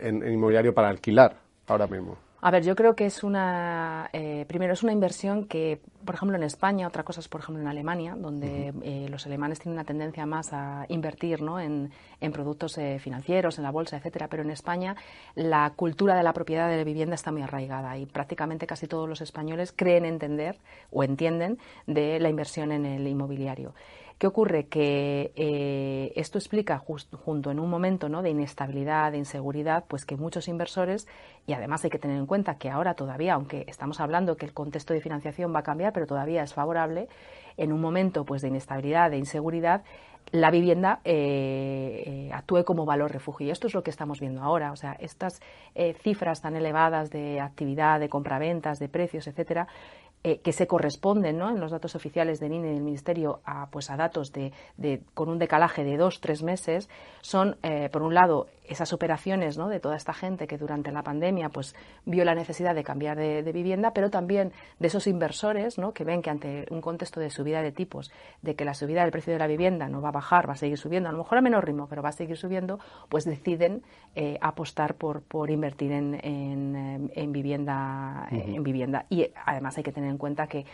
[0.00, 1.36] en inmobiliario para alquilar
[1.68, 2.25] ahora mismo?
[2.46, 6.36] A ver, yo creo que es una, eh, primero es una inversión que, por ejemplo,
[6.36, 9.84] en España, otra cosa es, por ejemplo, en Alemania, donde eh, los alemanes tienen una
[9.84, 11.58] tendencia más a invertir ¿no?
[11.58, 11.90] en,
[12.32, 14.94] productos eh, financieros, en la bolsa, etcétera, pero en España
[15.34, 19.08] la cultura de la propiedad de la vivienda está muy arraigada y prácticamente casi todos
[19.08, 20.56] los españoles creen entender
[20.92, 23.74] o entienden de la inversión en el inmobiliario.
[24.18, 24.66] ¿Qué ocurre?
[24.68, 28.22] Que eh, esto explica junto en un momento ¿no?
[28.22, 31.06] de inestabilidad, de inseguridad, pues que muchos inversores,
[31.46, 34.54] y además hay que tener en cuenta que ahora todavía, aunque estamos hablando que el
[34.54, 37.08] contexto de financiación va a cambiar, pero todavía es favorable,
[37.58, 39.84] en un momento pues de inestabilidad, de inseguridad,
[40.32, 43.46] la vivienda eh, eh, actúe como valor refugio.
[43.46, 44.72] Y esto es lo que estamos viendo ahora.
[44.72, 45.40] O sea, estas
[46.02, 49.68] cifras tan elevadas de actividad, de compraventas, de precios, etcétera,
[50.28, 51.50] eh, que se corresponden ¿no?
[51.50, 55.00] en los datos oficiales del INE y del Ministerio a, pues, a datos de, de,
[55.14, 56.88] con un decalaje de dos, tres meses,
[57.20, 59.68] son, eh, por un lado, esas operaciones ¿no?
[59.68, 61.74] de toda esta gente que durante la pandemia pues
[62.04, 65.92] vio la necesidad de cambiar de, vivienda, pero también de esos inversores ¿no?
[65.92, 68.10] que ven que ante un contexto de subida de tipos,
[68.42, 70.56] de que la subida del precio de la vivienda no va a bajar, va a
[70.56, 73.82] seguir subiendo, a lo mejor a menor ritmo, pero va a seguir subiendo, pues deciden
[74.14, 79.06] eh, apostar por, por invertir en, en, en vivienda, en vivienda.
[79.08, 80.64] Y además hay que tener en cuenta que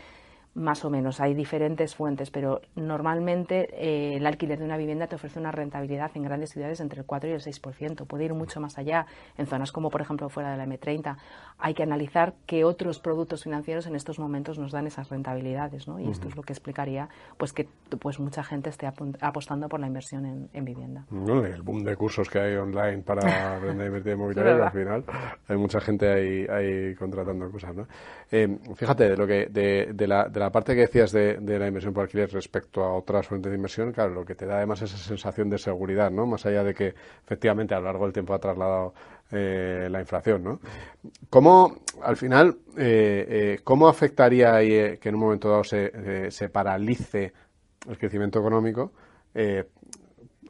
[0.54, 1.20] más o menos.
[1.20, 6.10] Hay diferentes fuentes, pero normalmente eh, el alquiler de una vivienda te ofrece una rentabilidad
[6.14, 8.06] en grandes ciudades entre el 4 y el 6%.
[8.06, 9.06] Puede ir mucho más allá
[9.38, 11.16] en zonas como, por ejemplo, fuera de la M30.
[11.58, 15.98] Hay que analizar qué otros productos financieros en estos momentos nos dan esas rentabilidades, ¿no?
[15.98, 17.68] Y esto es lo que explicaría pues que
[18.00, 18.86] pues mucha gente esté
[19.20, 21.04] apostando por la inversión en, vivienda.
[21.10, 23.22] el boom de cursos que hay online para
[23.56, 25.04] aprender a invertir en mobiliario, al final
[25.48, 27.86] hay mucha gente ahí, ahí contratando cosas, ¿no?
[28.30, 32.02] Eh, fíjate, de lo que de, la la parte que decías de, la inversión por
[32.02, 35.09] alquiler respecto a otras fuentes de inversión, claro, lo que te da además es esa
[35.09, 36.26] sensación de seguridad, ¿no?
[36.26, 38.92] Más allá de que efectivamente a lo largo del tiempo ha trasladado
[39.31, 40.61] eh, la inflación, ¿no?
[41.31, 44.59] ¿Cómo, al final, eh, eh, cómo afectaría
[44.98, 47.33] que en un momento dado se, se paralice
[47.88, 48.92] el crecimiento económico?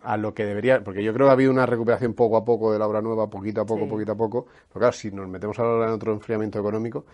[0.04, 2.72] a lo que debería, porque yo creo que ha habido una recuperación poco a poco
[2.72, 5.56] de la obra nueva, poquito a poco, poquito a poco, pero claro, si nos metemos
[5.60, 7.04] ahora en otro enfriamiento económico,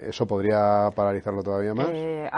[0.00, 1.88] ¿Eso podría paralizarlo todavía más?
[1.92, 2.30] Eh,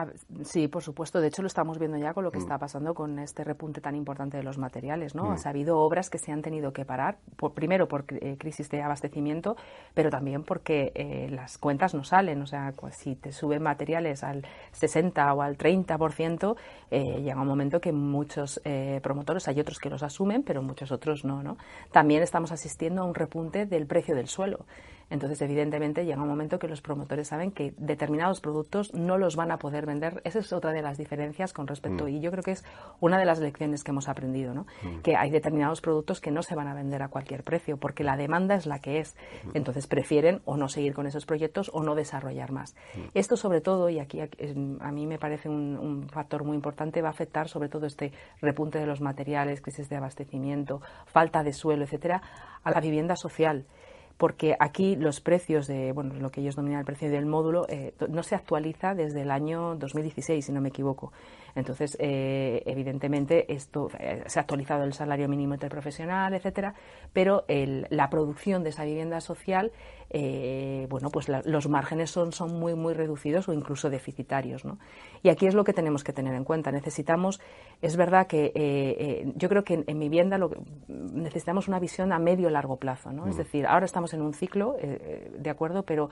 [0.42, 1.20] sí, por supuesto.
[1.20, 2.42] De hecho, lo estamos viendo ya con lo que mm.
[2.42, 5.14] está pasando con este repunte tan importante de los materiales.
[5.14, 5.24] ¿no?
[5.24, 5.36] Mm.
[5.44, 7.18] Ha habido obras que se han tenido que parar,
[7.54, 9.56] primero por eh, crisis de abastecimiento,
[9.94, 12.40] pero también porque eh, las cuentas no salen.
[12.42, 16.56] O sea, pues, si te suben materiales al 60 o al 30%,
[16.90, 18.60] llega un momento que muchos
[19.02, 21.56] promotores, hay otros que los asumen, pero muchos otros no, no.
[21.90, 24.66] También estamos asistiendo a un repunte del precio del suelo.
[25.10, 29.50] Entonces, evidentemente, llega un momento que los promotores saben que determinados productos no los van
[29.50, 30.20] a poder vender.
[30.24, 32.08] Esa es otra de las diferencias con respecto, mm.
[32.08, 32.64] y yo creo que es
[33.00, 34.66] una de las lecciones que hemos aprendido, ¿no?
[34.82, 35.00] Mm.
[35.02, 38.16] Que hay determinados productos que no se van a vender a cualquier precio, porque la
[38.16, 39.16] demanda es la que es.
[39.44, 39.50] Mm.
[39.54, 42.74] Entonces, prefieren o no seguir con esos proyectos o no desarrollar más.
[43.14, 47.08] Esto, sobre todo, y aquí a mí me parece un, un factor muy importante, va
[47.08, 51.84] a afectar sobre todo este repunte de los materiales, crisis de abastecimiento, falta de suelo,
[51.84, 52.22] etcétera,
[52.62, 53.66] a la vivienda social
[54.16, 57.94] porque aquí los precios de, bueno, lo que ellos denominan el precio del módulo, eh,
[58.08, 61.12] no se actualiza desde el año 2016, si no me equivoco.
[61.56, 66.74] Entonces, eh, evidentemente, esto eh, se ha actualizado el salario mínimo interprofesional, etcétera,
[67.12, 69.72] pero la producción de esa vivienda social,
[70.16, 74.78] eh, bueno, pues los márgenes son, son muy, muy reducidos o incluso deficitarios, ¿no?
[75.22, 76.70] Y aquí es lo que tenemos que tener en cuenta.
[76.70, 77.40] Necesitamos,
[77.82, 80.50] es verdad que yo creo que en, vivienda lo
[80.88, 83.26] necesitamos una visión a medio largo plazo, ¿no?
[83.26, 83.38] Es mm.
[83.38, 86.10] decir, ahora estamos en un ciclo, de acuerdo, pero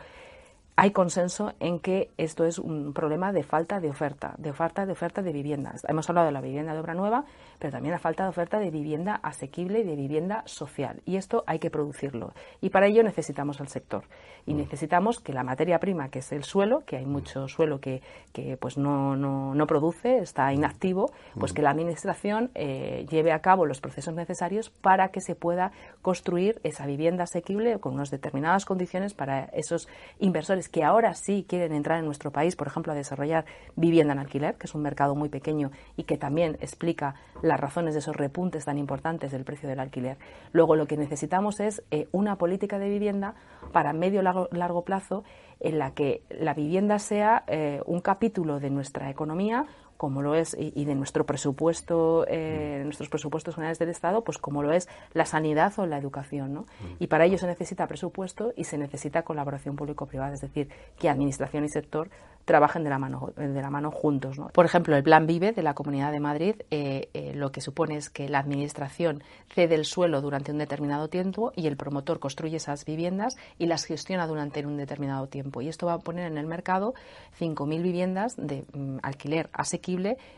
[0.75, 4.93] hay consenso en que esto es un problema de falta de oferta, de falta de
[4.93, 5.75] oferta de vivienda.
[5.87, 7.25] Hemos hablado de la vivienda de obra nueva,
[7.59, 11.03] pero también la falta de oferta de vivienda asequible y de vivienda social.
[11.05, 12.33] Y esto hay que producirlo.
[12.61, 14.05] Y para ello necesitamos al sector.
[14.47, 14.57] Y mm.
[14.57, 18.57] necesitamos que la materia prima, que es el suelo, que hay mucho suelo que, que
[18.57, 20.55] pues no, no, no, produce, está mm.
[20.55, 21.55] inactivo, pues mm.
[21.55, 26.61] que la Administración eh, lleve a cabo los procesos necesarios para que se pueda construir
[26.65, 31.99] esa vivienda asequible con unas determinadas condiciones para esos inversores que ahora sí quieren entrar
[31.99, 33.45] en nuestro país, por ejemplo, a desarrollar
[33.77, 37.95] vivienda en alquiler, que es un mercado muy pequeño y que también explica las razones
[37.95, 40.19] de esos repuntes tan importantes del precio del alquiler.
[40.53, 43.35] Luego, lo que necesitamos es eh, una política de vivienda
[43.73, 45.25] para medio largo, largo plazo
[45.61, 49.67] en la que la vivienda sea eh, un capítulo de nuestra economía
[50.03, 54.61] como lo es, y, de nuestro presupuesto, eh, nuestros presupuestos generales del Estado, pues como
[54.61, 56.53] lo es la sanidad o la educación.
[56.53, 56.67] ¿no?
[56.99, 61.65] Y para ello se necesita presupuesto y se necesita colaboración público-privada, es decir, que administración
[61.65, 62.11] y sector
[62.45, 64.39] trabajen de la mano, de la mano juntos.
[64.39, 64.49] ¿no?
[64.49, 67.97] Por ejemplo, el Plan Vive de la Comunidad de Madrid eh, eh, lo que supone
[67.97, 69.23] es que la Administración
[69.55, 73.85] cede el suelo durante un determinado tiempo y el promotor construye esas viviendas y las
[73.85, 75.63] gestiona durante un determinado tiempo.
[75.63, 76.95] Y esto va a poner en el mercado
[77.39, 79.92] 5.000 viviendas de mm, alquiler asequible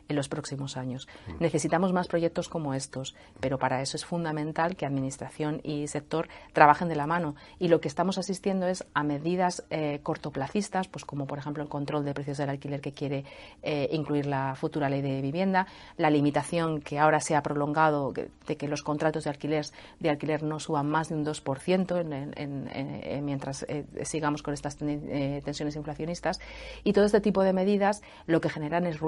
[0.09, 1.09] en los próximos años.
[1.39, 6.89] Necesitamos más proyectos como estos, pero para eso es fundamental que Administración y sector trabajen
[6.89, 7.35] de la mano.
[7.59, 11.69] Y lo que estamos asistiendo es a medidas eh, cortoplacistas, pues como por ejemplo el
[11.69, 13.25] control de precios del alquiler que quiere
[13.63, 18.57] eh, incluir la futura ley de vivienda, la limitación que ahora se ha prolongado de
[18.57, 19.67] que los contratos de alquiler,
[20.01, 26.41] de alquiler no suban más de un 2% mientras eh, sigamos con estas tensiones inflacionistas.
[26.83, 29.01] Y todo este tipo de medidas lo que generan es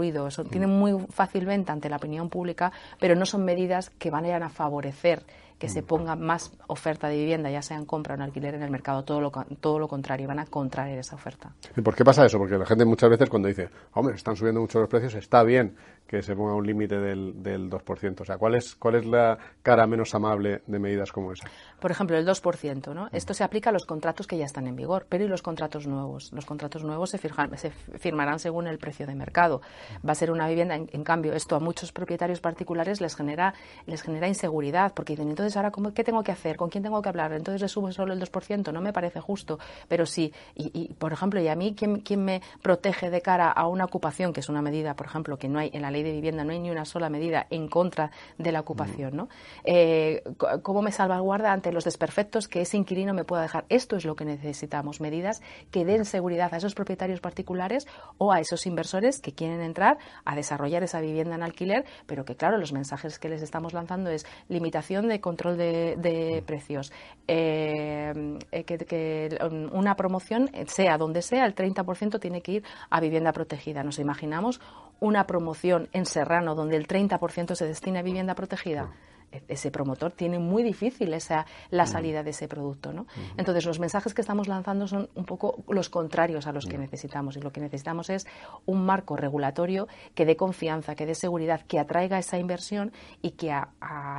[0.44, 4.48] tienen muy fácil venta ante la opinión pública, pero no son medidas que van a
[4.48, 5.24] favorecer
[5.58, 8.62] que se ponga más oferta de vivienda, ya sea en compra o en alquiler en
[8.62, 11.52] el mercado, todo lo, todo lo contrario, van a contraer esa oferta.
[11.74, 12.38] ¿Y por qué pasa eso?
[12.38, 15.74] Porque la gente muchas veces cuando dice, hombre, están subiendo mucho los precios, está bien
[16.06, 18.20] que se ponga un límite del, del 2%.
[18.20, 21.48] O sea, ¿cuál es, ¿cuál es la cara menos amable de medidas como esa?
[21.80, 22.94] Por ejemplo, el 2%.
[22.94, 23.08] ¿no?
[23.12, 25.86] Esto se aplica a los contratos que ya están en vigor, pero ¿y los contratos
[25.86, 26.32] nuevos?
[26.32, 29.60] Los contratos nuevos se, se firmarán según el precio de mercado.
[30.06, 33.54] Va a ser una vivienda, en, cambio, esto a muchos propietarios particulares les genera,
[33.86, 36.56] les genera inseguridad, porque dicen, entonces ahora, ¿qué tengo que hacer?
[36.56, 37.32] ¿Con quién tengo que hablar?
[37.32, 39.58] Entonces le subo solo el 2%, no me parece justo.
[39.88, 43.66] Pero sí, y, por ejemplo, y a mí, ¿quién, ¿quién me protege de cara a
[43.66, 46.12] una ocupación, que es una medida, por ejemplo, que no hay en la ley de
[46.12, 49.16] vivienda, no hay ni una sola medida en contra de la ocupación?
[49.16, 49.28] ¿no?
[49.64, 50.22] Eh,
[50.62, 53.64] ¿Cómo me salvaguarda ante los desperfectos que ese inquilino me pueda dejar?
[53.68, 57.86] Esto es lo que necesitamos, medidas que den seguridad a esos propietarios particulares
[58.18, 62.36] o a esos inversores que quieren entrar a desarrollar esa vivienda en alquiler, pero que,
[62.36, 66.92] claro, los mensajes que les estamos lanzando es limitación de control de, precios,
[67.26, 68.12] eh,
[68.52, 69.38] eh, que,
[69.72, 73.82] una promoción, sea donde sea, el 30% tiene que ir a vivienda protegida.
[73.82, 74.60] Nos imaginamos
[75.00, 78.90] una promoción en Serrano donde el 30% se destina a vivienda protegida.
[79.48, 82.92] Ese promotor tiene muy difícil esa, la salida de ese producto.
[82.92, 83.06] ¿no?
[83.36, 87.36] Entonces, los mensajes que estamos lanzando son un poco los contrarios a los que necesitamos.
[87.36, 88.26] Y lo que necesitamos es
[88.64, 93.52] un marco regulatorio que dé confianza, que dé seguridad, que atraiga esa inversión y que
[93.52, 93.68] a,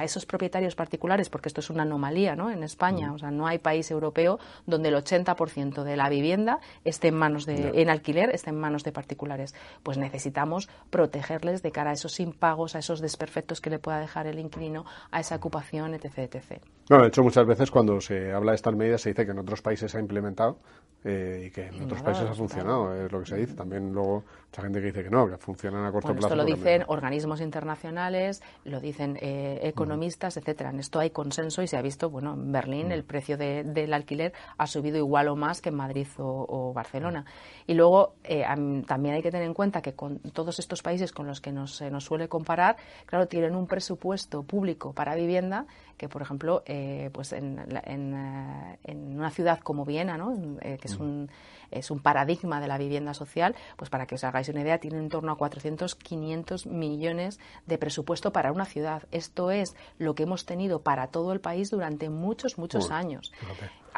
[0.03, 2.51] esos propietarios particulares, porque esto es una anomalía ¿no?
[2.51, 7.09] en España, o sea, no hay país europeo donde el 80% de la vivienda esté
[7.09, 9.55] en manos de, en alquiler, esté en manos de particulares.
[9.83, 14.27] Pues necesitamos protegerles de cara a esos impagos, a esos desperfectos que le pueda dejar
[14.27, 16.17] el inquilino a esa ocupación, etc.
[16.19, 16.61] etc.
[16.89, 19.39] Bueno, de hecho, muchas veces cuando se habla de estas medidas se dice que en
[19.39, 20.59] otros países se ha implementado
[21.03, 23.53] eh, y que en otros países ha funcionado, es lo que se dice.
[23.53, 24.23] También luego
[24.57, 26.27] mucha gente que dice que no, que funcionan a corto plazo.
[26.27, 30.71] Esto lo dicen organismos internacionales, lo dicen eh, economistas, etcétera.
[30.71, 34.33] En esto hay consenso y se ha visto, bueno, en Berlín el precio del alquiler
[34.57, 37.25] ha subido igual o más que en Madrid o, Barcelona.
[37.65, 38.43] Y luego eh,
[38.85, 41.75] también hay que tener en cuenta que con todos estos países con los que nos,
[41.75, 45.65] se nos suele comparar, claro, tienen un presupuesto público para vivienda
[45.97, 50.57] que, por ejemplo, eh, pues en, en, en, una ciudad como Viena, ¿no?
[50.59, 51.29] que es un
[51.71, 54.97] es un paradigma de la vivienda social, pues para que os hagáis una idea, tiene
[54.97, 59.03] en torno a 400, 500 millones de presupuesto para una ciudad.
[59.11, 63.31] Esto es lo que hemos tenido para todo el país durante muchos, muchos años.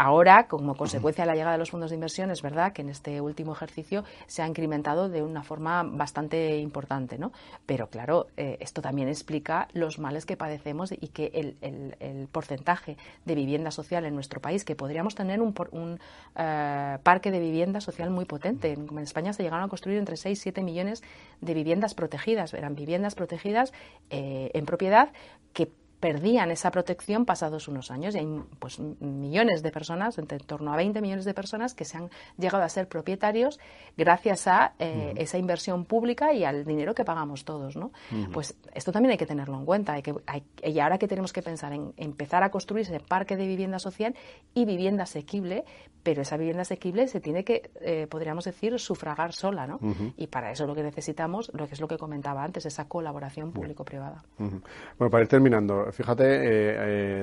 [0.02, 2.90] Ahora, como consecuencia de la llegada de los fondos de inversión, es verdad que en
[2.90, 7.34] este último ejercicio se ha incrementado de una forma bastante importante, ¿no?
[7.66, 13.36] Pero claro, eh, esto también explica los males que padecemos y que el, porcentaje de
[13.36, 16.00] vivienda social en nuestro país, que podríamos tener un, un
[16.38, 18.72] eh, parque de vivienda social muy potente.
[18.72, 21.04] En, España se llegaron a construir entre 6 y 7 millones
[21.42, 22.54] de viviendas protegidas.
[22.54, 23.74] Eran viviendas protegidas
[24.12, 25.12] eh, en propiedad
[25.52, 28.16] que perdían esa protección pasados unos años.
[28.16, 31.98] Y hay pues, millones de personas, en torno a 20 millones de personas, que se
[31.98, 33.60] han llegado a ser propietarios
[33.98, 37.76] gracias a eh, esa inversión pública y al dinero que pagamos todos.
[37.76, 37.92] ¿no?
[38.32, 39.94] Pues esto también hay que tenerlo en cuenta.
[39.94, 40.16] Hay que,
[40.64, 44.16] y ahora que tenemos que pensar en empezar a construir ese parque de vivienda social
[44.54, 45.66] y vivienda asequible,
[46.04, 49.68] pero esa vivienda asequible se tiene que, eh, podríamos decir, sufragar sola.
[49.68, 49.80] ¿no?
[50.16, 53.52] Y para eso lo que necesitamos, lo que es lo que comentaba antes, esa colaboración
[53.52, 54.24] público-privada.
[54.38, 56.44] Bueno, para ir terminando, fíjate, eh,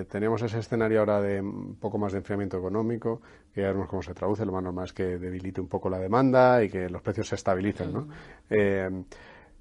[0.01, 3.21] eh, tenemos ese escenario ahora de un poco más de enfriamiento económico,
[3.55, 4.45] que ya vemos cómo se traduce.
[4.45, 7.35] Lo más normal es que debilite un poco la demanda y que los precios se
[7.35, 8.09] estabilicen, ¿no?
[8.51, 8.89] Eh,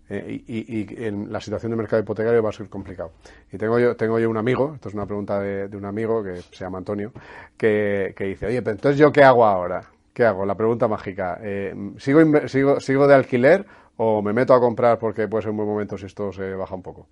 [0.07, 3.13] eh, y, y en la situación del mercado hipotecario va a ser complicado.
[3.51, 6.23] Y tengo yo, tengo yo un amigo, esto es una pregunta de, de un amigo
[6.23, 7.11] que se llama Antonio,
[7.57, 9.81] que, que dice, oye, pero entonces yo qué hago ahora?
[10.13, 10.45] ¿Qué hago?
[10.45, 11.39] La pregunta mágica.
[11.41, 13.65] Eh, ¿sigo, sigo, ¿Sigo de alquiler
[13.97, 16.75] o me meto a comprar porque puede ser un buen momento si esto se baja
[16.75, 17.07] un poco?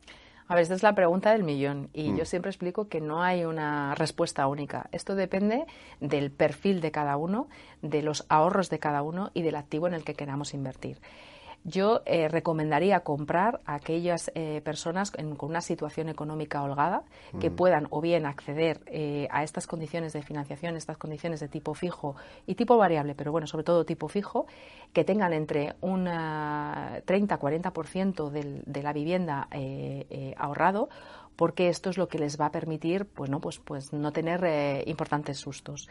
[0.53, 2.17] A ver, esta es la pregunta del millón y Mm.
[2.17, 4.87] yo siempre explico que no hay una respuesta única.
[4.91, 5.65] Esto depende
[5.99, 7.47] del perfil de cada uno,
[7.81, 10.99] de los ahorros de cada uno y del activo en el que queramos invertir.
[11.65, 17.03] Yo eh, recomendaría comprar a aquellas eh, personas en- con una situación económica holgada
[17.39, 21.73] que puedan o bien acceder eh, a estas condiciones de financiación, estas condiciones de tipo
[21.73, 24.45] fijo y tipo variable, pero bueno, sobre todo tipo fijo,
[24.91, 29.47] que tengan entre un 30-40% del- de la vivienda
[30.37, 30.89] ahorrado
[31.35, 34.43] porque esto es lo que les va a permitir pues no pues pues no tener
[34.43, 35.89] eh, importantes sustos.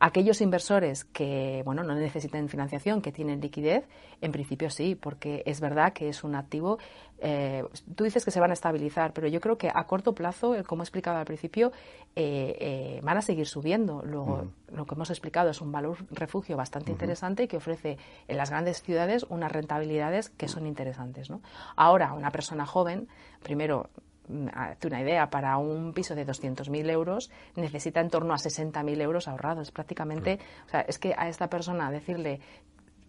[0.00, 3.86] Aquellos inversores que bueno no necesiten financiación que tienen liquidez
[4.20, 6.78] en principio sí porque es verdad que es un activo
[7.18, 10.54] eh, tú dices que se van a estabilizar pero yo creo que a corto plazo
[10.54, 11.72] eh, como he explicado al principio
[12.16, 14.02] eh, eh, van a seguir subiendo.
[14.04, 18.36] Luego lo que hemos explicado es un valor refugio bastante interesante y que ofrece en
[18.36, 21.40] las grandes ciudades unas rentabilidades que son interesantes ¿no?
[21.76, 23.08] ahora una persona joven
[23.42, 24.03] primero mm,
[24.52, 29.28] hazte una idea, para un piso de 200.000 euros necesita en torno a 60.000 euros
[29.28, 29.70] ahorrados.
[29.70, 32.40] Prácticamente, o sea, es que a esta persona decirle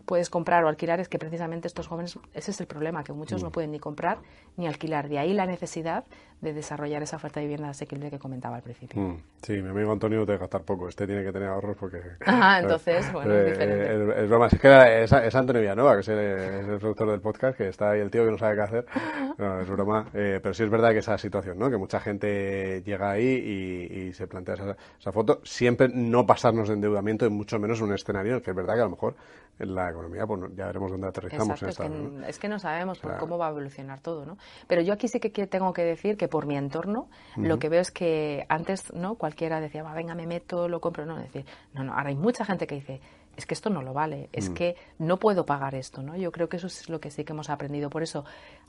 [0.05, 3.43] puedes comprar o alquilar es que precisamente estos jóvenes, ese es el problema, que muchos
[3.43, 4.19] no pueden ni comprar
[4.55, 5.09] ni alquilar.
[5.09, 6.05] De ahí la necesidad
[6.41, 9.01] de desarrollar esa oferta de vivienda asequible que comentaba al principio.
[9.01, 10.89] Mm, Sí, mi amigo Antonio debe gastar poco.
[10.89, 12.01] Este tiene que tener ahorros porque...
[12.25, 13.85] Ajá, entonces, bueno, es Eh, diferente.
[13.85, 14.47] eh, es broma.
[14.47, 17.67] Es que es, es Antonio Villanueva, que es el, es el productor del podcast, que
[17.67, 18.85] está ahí el tío que no sabe qué hacer.
[19.37, 20.07] No, es broma.
[20.13, 21.69] Eh, pero sí es verdad que esa situación, ¿no?
[21.69, 25.41] Que mucha gente llega ahí y, y se plantea esa, esa foto.
[25.43, 28.85] Siempre no pasarnos de endeudamiento, y mucho menos un escenario que es verdad que a
[28.85, 29.15] lo mejor
[29.59, 32.27] en la economía pues, ya veremos dónde aterrizamos Exacto, en es que, esta, ¿no?
[32.27, 33.19] es que no sabemos por Claro.
[33.25, 34.37] cómo va a evolucionar todo, ¿no?
[34.67, 37.81] Pero yo aquí sí que tengo que decir que por mi entorno lo que veo
[37.81, 39.15] es que antes, ¿no?
[39.15, 42.45] Cualquiera decía, va, venga, me meto, lo compro, no, decir, no, no, ahora hay mucha
[42.45, 43.01] gente que dice,
[43.35, 46.15] es que esto no lo vale, es que no puedo pagar esto, ¿no?
[46.15, 47.89] Yo creo que eso es lo que sí que hemos aprendido.
[47.89, 48.23] Por eso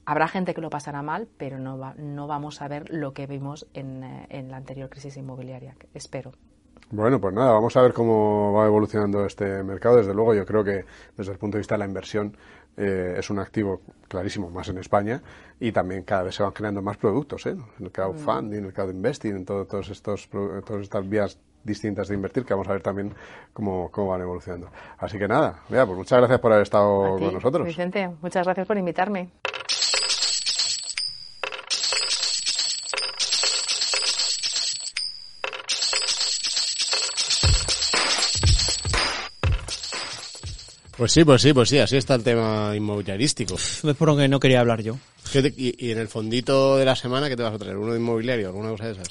[0.05, 3.27] habrá gente que lo pasará mal, pero no va, no vamos a ver lo que
[3.27, 6.33] vimos en, eh, en la anterior crisis inmobiliaria, espero.
[6.91, 9.97] Bueno, pues nada, vamos a ver cómo va evolucionando este mercado.
[9.97, 10.85] Desde luego, yo creo que
[11.17, 12.37] desde el punto de vista de la inversión
[12.77, 15.23] eh, es un activo clarísimo, más en España,
[15.59, 17.57] y también cada vez se van creando más productos, ¿eh?
[17.81, 22.55] El crowdfunding, el crowdinvesting, en todo- todos estos, todas estas vías distintas de invertir, que
[22.55, 23.13] vamos a ver también
[23.53, 24.69] cómo, cómo van evolucionando.
[24.99, 27.67] Así que nada, vea, pues muchas gracias por haber estado ti, con nosotros.
[27.67, 29.31] Vicente, muchas gracias por invitarme.
[40.97, 43.55] Pues sí, pues sí, pues sí, así está el tema inmobiliarístico.
[43.57, 44.99] Es por lo que no quería hablar yo.
[45.31, 47.77] ¿Qué te- y, y en el fondito de la semana, ¿qué te vas a traer?
[47.77, 48.49] ¿Uno de inmobiliario?
[48.49, 49.09] ¿Alguna cosa de esas?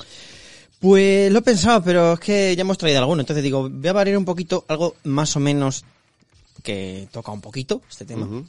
[0.80, 3.22] Pues lo he pensado, pero es que ya hemos traído alguno.
[3.22, 5.86] Entonces digo, voy a variar un poquito algo más o menos
[6.64, 8.26] que toca un poquito este tema.
[8.26, 8.46] Ujú.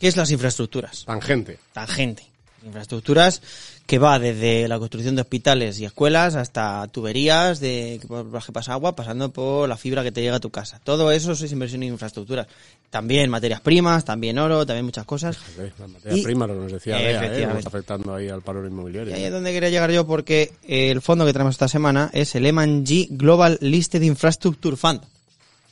[0.00, 1.04] Que es las infraestructuras.
[1.04, 1.58] Tangente.
[1.72, 2.24] Tangente.
[2.64, 3.42] Infraestructuras
[3.86, 8.44] que va desde la construcción de hospitales y escuelas hasta tuberías de que por las
[8.46, 10.80] que pasa agua, pasando por la fibra que te llega a tu casa.
[10.84, 12.46] Todo eso es inversión en infraestructuras.
[12.90, 15.36] También materias primas, también oro, también muchas cosas.
[15.38, 17.48] Fíjate, La materia Y- prima, lo que nos decía Bea, ¿eh?
[17.56, 19.10] Está afectando ahí al paro inmobiliario.
[19.12, 22.34] Y ahí es donde quería llegar yo porque el fondo que tenemos esta semana es
[22.34, 25.00] el M&G Global Listed Infrastructure Fund.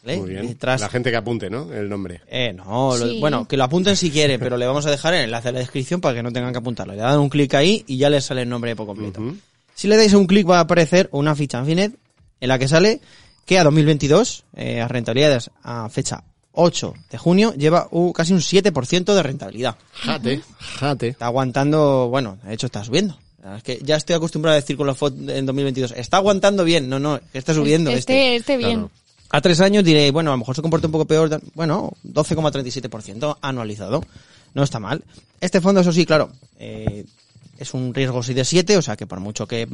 [0.02, 0.18] ¿Vale?
[0.18, 0.56] Muy bien.
[0.80, 1.72] La gente que apunte, ¿no?
[1.72, 2.20] El nombre.
[2.28, 5.24] Eh, no, lo- bueno, que lo apunten si quieren, pero le vamos a dejar el
[5.24, 6.94] enlace en la descripción para que no tengan que apuntarlo.
[6.94, 9.20] Le dan un clic ahí y ya les sale el nombre por completo.
[9.74, 11.92] Si le dais un clic va a aparecer una ficha en Finet
[12.40, 13.00] en la que sale
[13.46, 18.40] que a 2022, eh, a rentabilidades a fecha 8 de junio, lleva uh, casi un
[18.40, 19.76] 7% de rentabilidad.
[19.92, 21.08] Jate, jate.
[21.08, 23.16] Está aguantando, bueno, de hecho está subiendo.
[23.38, 26.16] La verdad Es que ya estoy acostumbrado a decir con los FOD en 2022, está
[26.16, 28.34] aguantando bien, no, no, que está subiendo este.
[28.34, 28.80] Este, este bien.
[28.80, 28.90] Claro.
[29.30, 31.40] A tres años diré, bueno, a lo mejor se comporta un poco peor.
[31.54, 34.02] Bueno, 12,37% anualizado.
[34.54, 35.04] No está mal.
[35.40, 37.04] Este fondo, eso sí, claro, eh,
[37.58, 39.68] es un riesgo 6 de 7, o sea que por mucho que...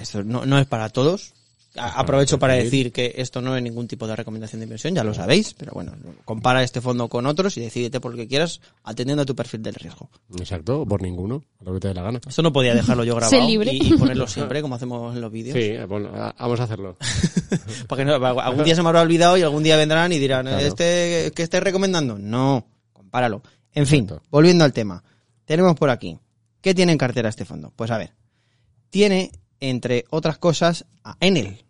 [0.00, 1.32] esto no, no es para todos.
[1.78, 5.12] Aprovecho para decir que esto no es ningún tipo de recomendación de inversión, ya lo
[5.14, 5.92] sabéis, pero bueno,
[6.24, 9.62] compara este fondo con otros y decídete por lo que quieras atendiendo a tu perfil
[9.62, 10.08] del riesgo.
[10.38, 12.20] Exacto, o por ninguno, a lo que te dé la gana.
[12.26, 13.72] Esto no podía dejarlo yo grabado libre.
[13.72, 15.56] y, y ponerlo siempre, como hacemos en los vídeos.
[15.56, 16.96] Sí, bueno, vamos a hacerlo.
[17.88, 20.66] Porque no, algún día se me habrá olvidado y algún día vendrán y dirán, Claro.
[20.66, 22.18] este que estés recomendando.
[22.18, 23.42] No, compáralo.
[23.74, 24.24] En fin, Exacto.
[24.30, 25.02] volviendo al tema.
[25.44, 26.18] Tenemos por aquí.
[26.60, 27.72] ¿Qué tiene en cartera este fondo?
[27.76, 28.12] Pues a ver.
[28.90, 31.64] tiene, entre otras cosas, a Enel.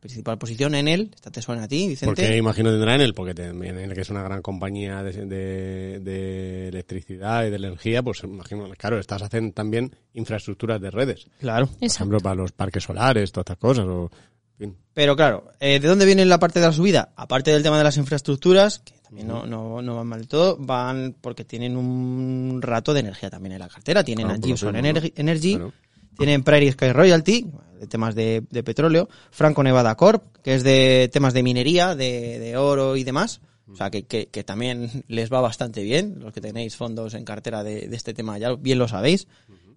[0.00, 2.06] Principal posición, Enel, esta te suena a ti, Vicente.
[2.22, 6.68] Porque imagino tendrá Enel, porque también Enel, que es una gran compañía de, de- de
[6.68, 11.26] electricidad y de energía, pues imagino, claro, estas hacen también infraestructuras de redes.
[11.38, 11.66] Claro.
[11.66, 11.94] Por Exacto.
[12.04, 13.84] ejemplo, para los parques solares, todas estas cosas.
[13.86, 14.10] O,
[14.58, 14.76] en fin.
[14.94, 17.12] Pero claro, eh, ¿de dónde viene la parte de la subida?
[17.16, 20.56] Aparte del tema de las infraestructuras, que también no, no, no van mal del todo,
[20.58, 24.02] van porque tienen un rato de energía también en la cartera.
[24.02, 25.72] Tienen Claro, a Gibson mismo, Energy, Energy, Claro.
[26.20, 27.46] Tienen Prairie Sky Royalty,
[27.80, 32.38] de temas de, de petróleo, Franco Nevada Corp, que es de temas de minería, de,
[32.38, 33.40] de oro y demás.
[33.72, 36.16] O sea, que, que, que también les va bastante bien.
[36.18, 39.28] Los que tenéis fondos en cartera de, de este tema ya bien lo sabéis.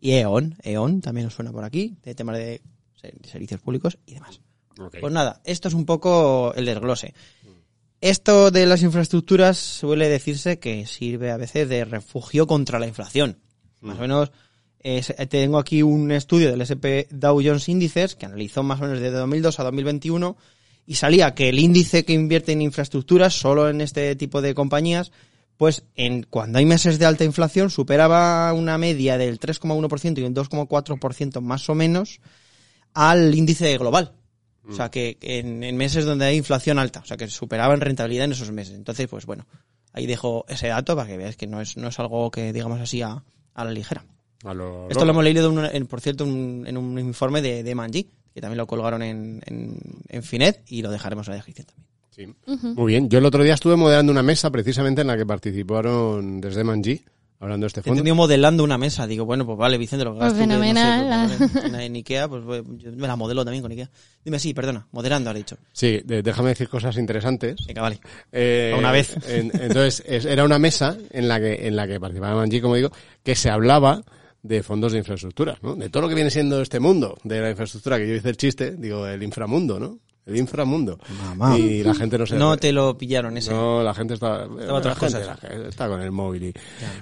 [0.02, 2.62] Y E.ON, E.ON también os suena por aquí, de temas de
[3.00, 4.41] ser- servicios públicos y demás.
[5.00, 7.14] Pues nada, esto es un poco el desglose.
[8.02, 13.38] Esto de las infraestructuras suele decirse que sirve a veces de refugio contra la inflación.
[13.80, 14.32] Más o menos,
[15.30, 19.16] tengo aquí un estudio del SP Dow Jones Índices que analizó más o menos desde
[19.18, 20.38] 2002 a 2021
[20.86, 25.12] y salía que el índice que invierte en infraestructuras, solo en este tipo de compañías,
[25.58, 30.36] pues en cuando hay meses de alta inflación superaba una media del 3,1% y un
[30.36, 32.20] 2,4% más o menos
[32.94, 34.14] al índice global.
[34.68, 37.82] O sea, que en, en meses donde hay inflación alta, o sea, que superaba en
[37.82, 38.76] rentabilidad en esos meses.
[38.76, 39.46] Entonces, pues bueno,
[39.92, 42.80] ahí dejo ese dato para que veáis que no es, no es algo que digamos
[42.80, 43.24] así a,
[43.54, 44.06] a la ligera.
[44.44, 47.41] A lo Esto lo hemos leído, en un- en- por cierto, un- en un informe
[47.41, 49.78] de, de Manji, que también lo colgaron en, en,
[50.10, 51.84] en Finet y lo dejaremos en la descripción también.
[52.12, 52.28] Sí.
[52.76, 53.10] Muy bien.
[53.10, 57.04] Yo el otro día estuve moderando una mesa precisamente en la que participaron desde Manji,
[57.39, 58.00] hablando de este Te he fondo.
[58.00, 59.08] entendido modelando una mesa.
[59.08, 61.54] Digo, bueno, pues vale, Vicente, lo que Pues hagas tú, que no sé, fenomenal, pues,
[61.54, 63.89] vale, en- en Ikea, pues voy- yo me la modelo también con Ikea.
[64.24, 65.58] Dime, sí, perdona, modelando, has dicho.
[65.72, 67.56] Sí, de- déjame decir cosas interesantes.
[67.68, 68.00] Venga, vale.
[68.32, 69.16] Eh, Una vez.
[69.28, 72.76] en- entonces, es- era una mesa en la que en la que participaba Manji, como
[72.76, 72.91] digo,
[73.24, 74.04] que se hablaba
[74.44, 75.76] de fondos de infraestructura, ¿no?
[75.76, 78.38] De todo lo que viene siendo este mundo de la infraestructura, que yo hice el
[78.38, 79.98] chiste, digo, el inframundo, ¿no?
[80.26, 80.98] El inframundo.
[81.22, 81.58] Mamá.
[81.58, 82.36] Y la gente no se...
[82.38, 83.52] No te lo pillaron ese.
[83.52, 84.44] No, la gente está...
[84.46, 85.41] Estaba otras la gente- cosas.
[85.44, 86.54] la gente está con el móvil y...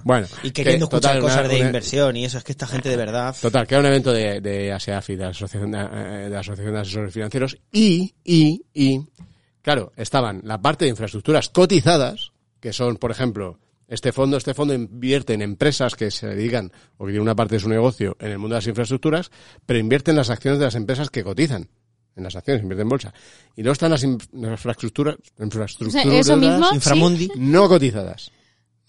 [0.03, 0.25] Bueno.
[0.41, 2.65] Y queriendo que, escuchar total, cosas una- de una- inversión y eso, es que esta
[2.65, 3.35] gente de verdad...
[3.39, 5.83] Total, que era un evento de, de ASEAFI, de la Asociación de, eh,
[6.23, 9.01] de la Asociación de Asesores Financieros, y, y, y,
[9.61, 13.59] claro, estaban la parte de infraestructuras cotizadas, que son, por ejemplo,
[13.91, 17.55] este fondo, este fondo invierte en empresas que se dedican, o que tienen una parte
[17.55, 19.29] de su negocio en el mundo de las infraestructuras,
[19.65, 21.67] pero invierte en las acciones de las empresas que cotizan.
[22.15, 23.13] En las acciones, invierte en bolsa.
[23.55, 26.67] Y luego están las in- las infraestructuras, infraestructuras eso mismo.
[26.69, 26.75] Sí.
[26.75, 27.29] Inframundi.
[27.37, 28.31] no cotizadas.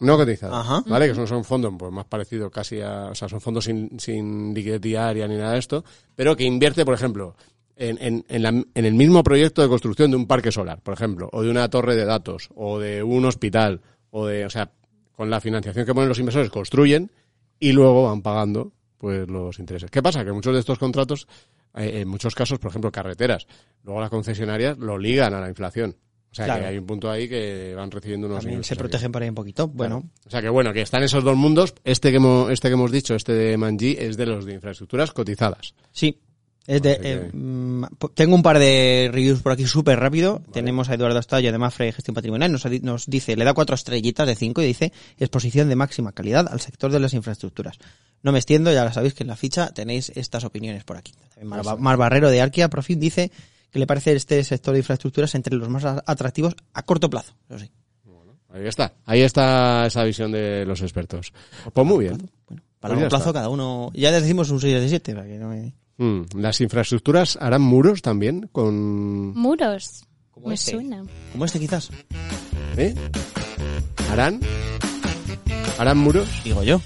[0.00, 0.54] No cotizadas.
[0.66, 0.82] Ajá.
[0.88, 1.08] ¿Vale?
[1.08, 3.06] Que son, son fondos pues, más parecidos casi a.
[3.10, 5.84] O sea, son fondos sin, sin liquidez diaria ni nada de esto,
[6.16, 7.36] pero que invierte, por ejemplo,
[7.76, 10.94] en, en, en, la- en el mismo proyecto de construcción de un parque solar, por
[10.94, 13.80] ejemplo, o de una torre de datos, o de un hospital,
[14.10, 14.44] o de.
[14.46, 14.72] O sea,
[15.22, 17.08] con la financiación que ponen los inversores, construyen
[17.60, 19.88] y luego van pagando pues los intereses.
[19.88, 20.24] ¿Qué pasa?
[20.24, 21.28] Que muchos de estos contratos,
[21.76, 23.46] eh, en muchos casos, por ejemplo, carreteras,
[23.84, 25.94] luego las concesionarias lo ligan a la inflación.
[26.32, 26.62] O sea, Claro.
[26.62, 28.78] que hay un punto ahí que van recibiendo unos También se aquí.
[28.80, 29.68] protegen por ahí un poquito.
[29.68, 31.72] Bueno, O sea que bueno, que están esos dos mundos.
[31.84, 35.12] Este que hemos, este que hemos dicho, este de Manji, es de los de infraestructuras
[35.12, 35.74] cotizadas.
[35.92, 36.18] sí.
[36.66, 37.30] Es de, Así que- eh,
[38.14, 40.40] tengo un par de reviews por aquí súper rápido.
[40.52, 42.52] Tenemos a Eduardo Estallo de Mafre Gestión Patrimonial.
[42.52, 46.60] Nos, dice, le da cuatro estrellitas de cinco y dice exposición de máxima calidad al
[46.60, 47.78] sector de las infraestructuras.
[48.22, 51.12] No me extiendo, ya lo sabéis que en la ficha tenéis estas opiniones por aquí.
[51.42, 53.32] Mar, Ba- Mar Barrero de Arquia Profit dice
[53.72, 57.34] que le parece este sector de infraestructuras entre los más atractivos a corto plazo.
[57.48, 57.70] Eso sí.
[58.54, 58.92] Ahí está.
[59.06, 61.32] Ahí está esa visión de los expertos.
[61.72, 62.18] Pues muy bien.
[62.18, 63.38] Bueno, Pues para ya largo plazo está.
[63.40, 63.90] cada uno.
[63.94, 65.14] Ya decimos un 6 de 7.
[65.14, 65.72] Para que no me...
[65.98, 69.34] Mm, Las infraestructuras harán muros también con...
[69.36, 70.04] Muros.
[70.30, 70.72] Como Me este.
[70.72, 71.04] suena.
[71.32, 71.90] Como este quizás.
[72.76, 72.94] ¿Eh?
[74.10, 74.40] ¿Harán?
[75.78, 76.28] ¿Harán muros?
[76.44, 76.80] Digo yo.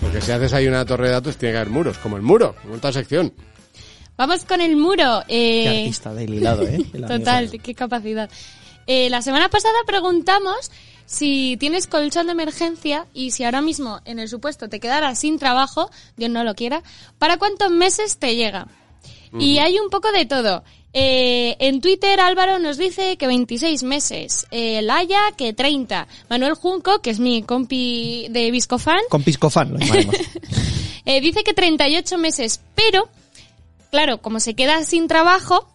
[0.00, 1.98] Porque si haces ahí una torre de datos tiene que haber muros.
[1.98, 3.32] Como el muro, en otra sección.
[4.16, 5.22] Vamos con el muro.
[5.28, 6.78] Qué Eh, artista del hilado, ¿eh?
[6.92, 7.06] El.
[7.06, 8.30] Total, qué capacidad.
[8.86, 10.70] Eh, la semana pasada preguntamos
[11.06, 15.38] si tienes colchón de emergencia y si ahora mismo en el supuesto te quedaras sin
[15.38, 16.82] trabajo, Dios no lo quiera,
[17.18, 18.68] ¿para cuántos meses te llega?
[19.38, 20.62] Y hay un poco de todo.
[20.94, 27.00] Eh, en Twitter Álvaro nos dice que 26 meses, eh, Laia que 30, Manuel Junco,
[27.00, 30.16] que es mi compi de Viscofan, Con Piscofan lo llamaremos.
[31.06, 33.08] eh, dice que 38 meses, pero,
[33.90, 35.66] claro, como se queda sin trabajo,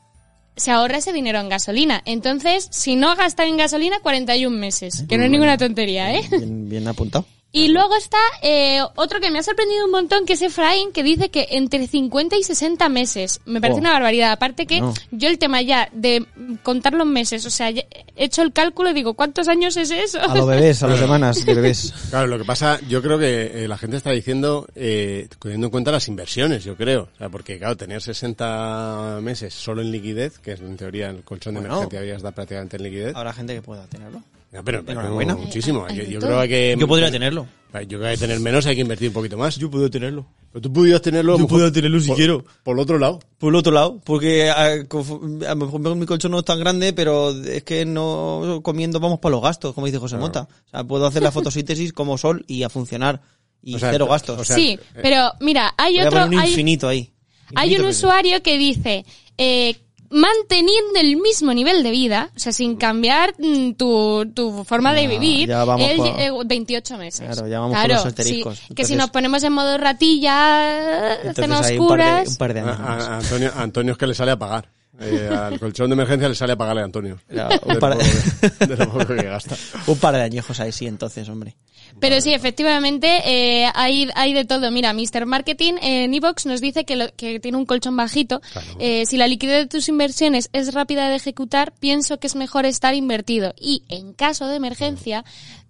[0.57, 2.01] se ahorra ese dinero en gasolina.
[2.05, 5.05] Entonces, si no gasta en gasolina, 41 meses.
[5.07, 6.23] Que no es ninguna tontería, ¿eh?
[6.29, 7.25] bien, bien apuntado.
[7.53, 11.01] Y luego está eh, otro que me ha sorprendido un montón, que es Efraín, que
[11.01, 13.39] dice que entre 50 y 60 meses.
[13.45, 13.81] Me parece Oh.
[13.81, 14.31] una barbaridad.
[14.33, 14.93] Aparte que No.
[15.11, 16.25] yo el tema ya de
[16.61, 17.83] contar los meses, o sea, ya
[18.15, 20.19] he hecho el cálculo y digo, ¿cuántos años es eso?
[20.21, 21.93] A los bebés, a las semanas de bebés.
[22.09, 25.71] Claro, lo que pasa, yo creo que eh, la gente está diciendo, eh, teniendo en
[25.71, 27.09] cuenta las inversiones, yo creo.
[27.15, 31.23] O sea, porque, claro, tener 60 meses solo en liquidez, que es en teoría el
[31.23, 33.15] colchón de emergencia había está prácticamente en liquidez.
[33.15, 34.21] Habrá gente que pueda tenerlo.
[34.51, 35.35] Pero, pero Enhorabuena.
[35.35, 35.85] muchísimo.
[35.87, 36.75] Hay- Yo, hay yo creo que...
[36.79, 37.47] Yo podría tenerlo.
[37.73, 39.55] Yo creo que hay que tener menos hay que invertir un poquito más.
[39.57, 40.25] Yo puedo tenerlo.
[40.51, 41.37] Pero tú pudieras tenerlo.
[41.37, 42.43] Yo puedo tenerlo si por- quiero.
[42.63, 43.19] Por el otro lado.
[43.37, 47.29] Por el otro lado, porque a, lo mejor mi colchón no es tan grande, pero
[47.31, 50.47] es que no comiendo vamos para los gastos, como dice José Mota.
[50.67, 53.21] O sea, puedo hacer la fotosíntesis como sol y a funcionar
[53.61, 54.47] y O sea, cero o gastos.
[54.47, 56.19] sea, sí, eh, pero mira, hay Voy a otro...
[56.21, 57.11] poner un hay- infinito ahí.
[57.53, 59.05] Hay un usuario que dice,
[59.37, 59.75] eh,
[60.09, 65.03] manteniendo el mismo nivel de vida, o sea, sin cambiar mm, tu, tu forma de
[65.03, 67.25] Ya, vivir, ya vamos él por- eh, 28 meses.
[67.25, 68.57] Claro, ya vamos por los asteriscos.
[68.57, 72.03] sí, que Entonces- si nos ponemos en modo ratilla, Entonces cenas hay un par, de,
[72.05, 72.27] oscuras...
[72.29, 73.07] un par de años más.
[73.07, 74.69] a- a Antonio, a Antonio es que le sale a pagar.
[74.99, 77.19] Eh, al colchón de emergencia le sale a pagarle a Antonio.
[77.29, 79.55] Ya, De un lo par de- poco que- de lo poco que gasta.
[79.87, 81.55] Un par de añejos ahí sí, entonces, hombre.
[81.99, 84.69] Pero sí, efectivamente, eh, hay, hay de todo.
[84.71, 85.25] Mira, Mr.
[85.25, 88.41] Marketing en Evox nos dice que, lo- que tiene un colchón bajito.
[88.79, 92.65] Eh, si la liquidez de tus inversiones es rápida de ejecutar, pienso que es mejor
[92.65, 93.53] estar invertido.
[93.59, 95.23] Y en caso de emergencia,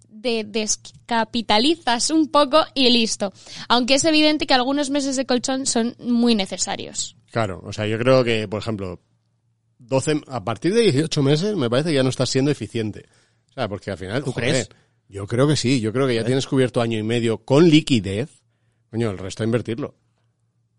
[0.08, 3.32] de descapitalizas un poco y listo.
[3.68, 7.16] Aunque es evidente que algunos meses de colchón son muy necesarios.
[7.30, 9.00] Claro, o sea, yo creo que, por ejemplo,
[9.78, 13.06] 12, a partir de 18 meses me parece que ya no estás siendo eficiente.
[13.50, 14.68] O sea, porque al final, ¿Tú joder, crees?
[15.08, 18.42] Yo creo que sí, yo creo que ya tienes cubierto año y medio con liquidez.
[18.90, 19.94] Coño, el resto a invertirlo.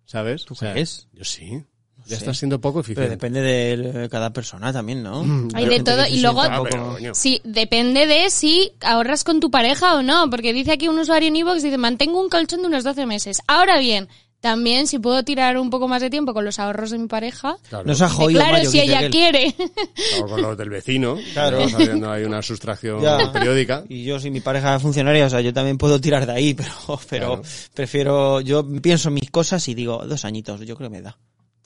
[0.05, 0.45] ¿Sabes?
[0.45, 1.07] ¿Tú O sea, crees?
[1.13, 1.63] Yo sí.
[2.05, 2.15] Ya sé.
[2.23, 3.09] estás siendo poco Pero eficiente.
[3.09, 5.23] depende de eh, cada persona también, ¿no?
[5.53, 6.97] Hay de todo y luego Ah, pero.
[7.13, 11.27] Sí, depende de si ahorras con tu pareja o no, porque dice aquí un usuario
[11.27, 13.41] en Evox, dice, mantengo un colchón de unos 12 meses.
[13.47, 14.07] Ahora bien,
[14.41, 17.57] también si puedo tirar un poco más de tiempo con los ahorros de mi pareja,
[17.69, 19.55] Claro, Nos ha que jodido claro, Mario, si ella quiere.
[20.21, 21.17] o con los del vecino.
[21.33, 21.63] Claro.
[21.63, 23.31] Haciendo ahí una sustracción Ya.
[23.31, 23.83] periódica.
[23.89, 26.53] Y yo, si mi pareja es funcionaria, o sea, yo también puedo tirar de ahí,
[26.55, 26.71] pero,
[27.09, 27.41] pero Claro.
[27.73, 31.17] prefiero, yo pienso mis cosas y digo, dos añitos, yo creo que me da,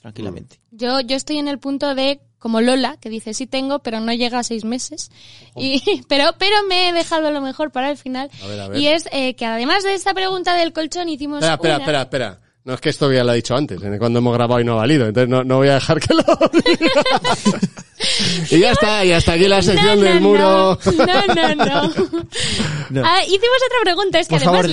[0.01, 0.59] tranquilamente.
[0.71, 4.13] Yo, yo estoy en el punto de, como Lola, que dice, sí tengo, pero no
[4.13, 5.11] llega a seis meses.
[5.55, 8.29] Y, pero, pero me he dejado lo mejor para el final.
[8.43, 8.79] A ver, a ver.
[8.79, 12.01] Y es eh, que además de esta pregunta del colchón hicimos Espera, espera, una- espera,
[12.01, 12.39] espera.
[12.65, 14.75] No es que esto ya lo he dicho antes, cuando hemos grabado y no ha
[14.77, 17.59] valido, entonces no, no voy a dejar que lo diga.
[18.51, 20.77] Y ya está, y hasta aquí la sección no, del muro.
[20.85, 21.93] No, no, no.
[22.89, 23.01] No.
[23.05, 24.69] Ah, hicimos otra pregunta, es que Por además favor,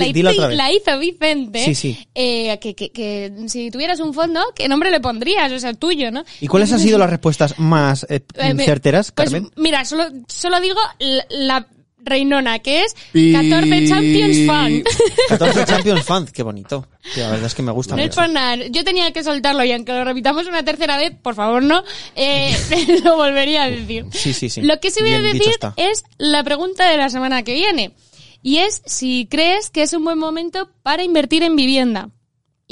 [0.53, 1.65] la, hizo, la Vicente.
[1.65, 2.07] Sí, sí.
[2.15, 5.51] eh, que, que, que si tuvieras un fondo, ¿qué nombre le pondrías?
[5.51, 6.23] O sea, tuyo, ¿no?
[6.39, 9.51] ¿Y cuáles han sido las respuestas más eh, Eh, certeras, pues, Carmen?
[9.55, 11.67] mira, solo, solo digo la, la
[12.03, 14.83] reinona, que es Y- 14 Champions Fan.
[15.29, 16.87] 14 Champions Fans, qué bonito.
[17.15, 18.21] La verdad es que me gusta No es mucho.
[18.21, 18.65] por nada.
[18.69, 21.83] Yo tenía que soltarlo y aunque lo repitamos una tercera vez, por favor no,
[22.15, 22.55] eh,
[23.03, 24.05] lo volvería a decir.
[24.11, 24.61] Sí, sí, sí.
[24.61, 27.91] Lo que sí voy a decir es la pregunta de la semana que viene.
[28.43, 32.09] Y es si crees que es un buen momento para invertir en vivienda.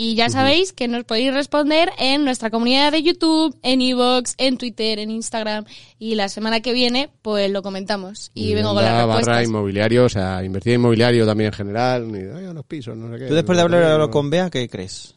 [0.02, 4.58] Y ya sabéis que nos podéis responder en nuestra comunidad de YouTube, en Evox, en
[4.58, 5.66] Twitter, en Instagram.
[5.98, 8.32] Y la semana que viene, pues lo comentamos.
[8.34, 9.50] Y vengo con las Vivienda barra respuestas.
[9.50, 13.20] inmobiliario, o sea, invertir en inmobiliario también en general, ni ay, los pisos, no sé
[13.20, 13.28] qué.
[13.28, 15.16] Tú después de hablarlo con Bea, ¿qué crees?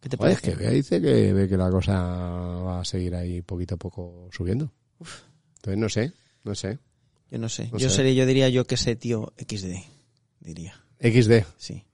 [0.00, 0.58] ¿Qué te Joder, es parece?
[0.58, 4.30] que Bea dice que ve que la cosa va a seguir ahí poquito a poco
[4.32, 4.72] subiendo.
[5.56, 6.12] Entonces no sé,
[6.44, 6.78] no sé.
[7.30, 7.68] Yo no sé.
[7.70, 7.96] No yo sé.
[7.96, 9.74] sería, yo diría yo que sé, tío, XD.
[10.40, 10.82] Diría.
[10.98, 11.44] XD.
[11.58, 11.85] Sí.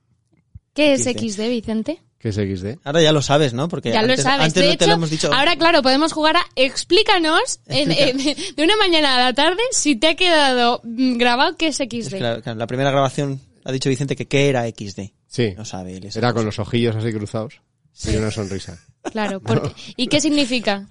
[0.75, 1.41] ¿Qué es XD?
[1.49, 2.01] Vicente?
[2.19, 2.79] ¿Qué es XD?
[2.85, 3.69] Ahora ya lo sabes, ¿no?
[3.69, 4.47] Porque Ya antes, lo sabes.
[4.47, 5.33] antes de no te lo hemos dicho.
[5.35, 8.41] ahora claro, podemos jugar a explícanos en- Explica.
[8.49, 11.77] en- de una mañana a la tarde si te ha quedado mm, grabado que es
[11.77, 12.15] XD.
[12.15, 15.11] Es que la, primera grabación ha dicho Vicente que qué era XD.
[15.27, 15.55] Sí.
[15.57, 16.33] No sabe él Era cosa.
[16.35, 17.61] con los ojillos así cruzados
[18.05, 18.79] y una sonrisa.
[19.11, 20.87] Claro, porque, ¿y qué significa?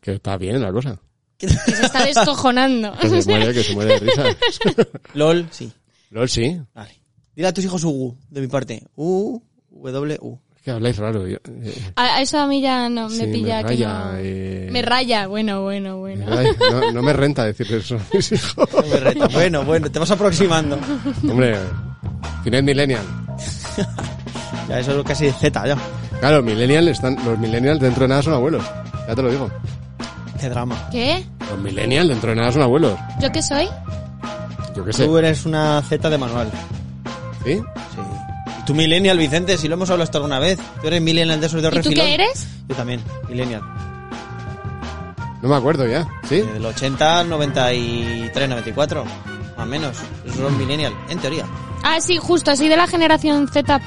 [0.00, 0.98] Que está bien la cosa.
[1.36, 2.92] Que se está descojonando.
[2.98, 4.24] Que se muere, que se muere de risa.
[5.14, 5.70] LOL, sí.
[6.10, 6.56] LOL sí.
[6.74, 7.00] Vale.
[7.36, 8.82] Dile a tus hijos U, de mi parte.
[8.96, 10.38] U, W, U.
[10.56, 11.26] Es que habláis raro.
[11.26, 13.88] yo- eh, A, a eso a mí ya no me Sí, me pilla que raya,
[13.88, 14.68] no- eh.
[14.70, 16.26] Me raya, bueno, bueno, me bueno.
[16.26, 16.52] raya.
[16.70, 18.68] no, no me renta decir eso a mis hijos.
[18.74, 19.28] No me reta.
[19.28, 20.78] bueno, bueno, te vas aproximando.
[21.28, 21.56] Hombre,
[22.44, 23.04] final millennial.
[24.68, 25.76] Ya eso es casi Z, ya.
[26.20, 28.64] Claro, millennial están, los millennials dentro de nada son abuelos.
[29.06, 29.50] Ya te lo digo.
[30.40, 30.88] Qué drama.
[30.90, 31.22] ¿Qué?
[31.50, 32.98] Los millennials dentro de nada son abuelos.
[33.20, 33.68] ¿Yo qué soy?
[34.74, 35.04] Yo qué sé.
[35.04, 36.50] Tú eres una Z de manual.
[37.44, 37.56] ¿Sí?
[37.56, 37.62] Sí.
[38.60, 40.58] Y tú millennial, Vicente, si lo hemos hablado esto alguna vez.
[40.80, 42.46] Tú eres millennial de esos de ¿Y tú qué eres?
[42.68, 43.62] Yo también, millennial.
[45.42, 46.06] No me acuerdo ya.
[46.28, 46.40] ¿Sí?
[46.40, 49.04] Del 80 al 93, 94.
[49.58, 49.96] Al menos.
[50.26, 51.44] Es un millennial, en teoría.
[51.82, 53.80] Ah, sí, justo, así de la generación Z.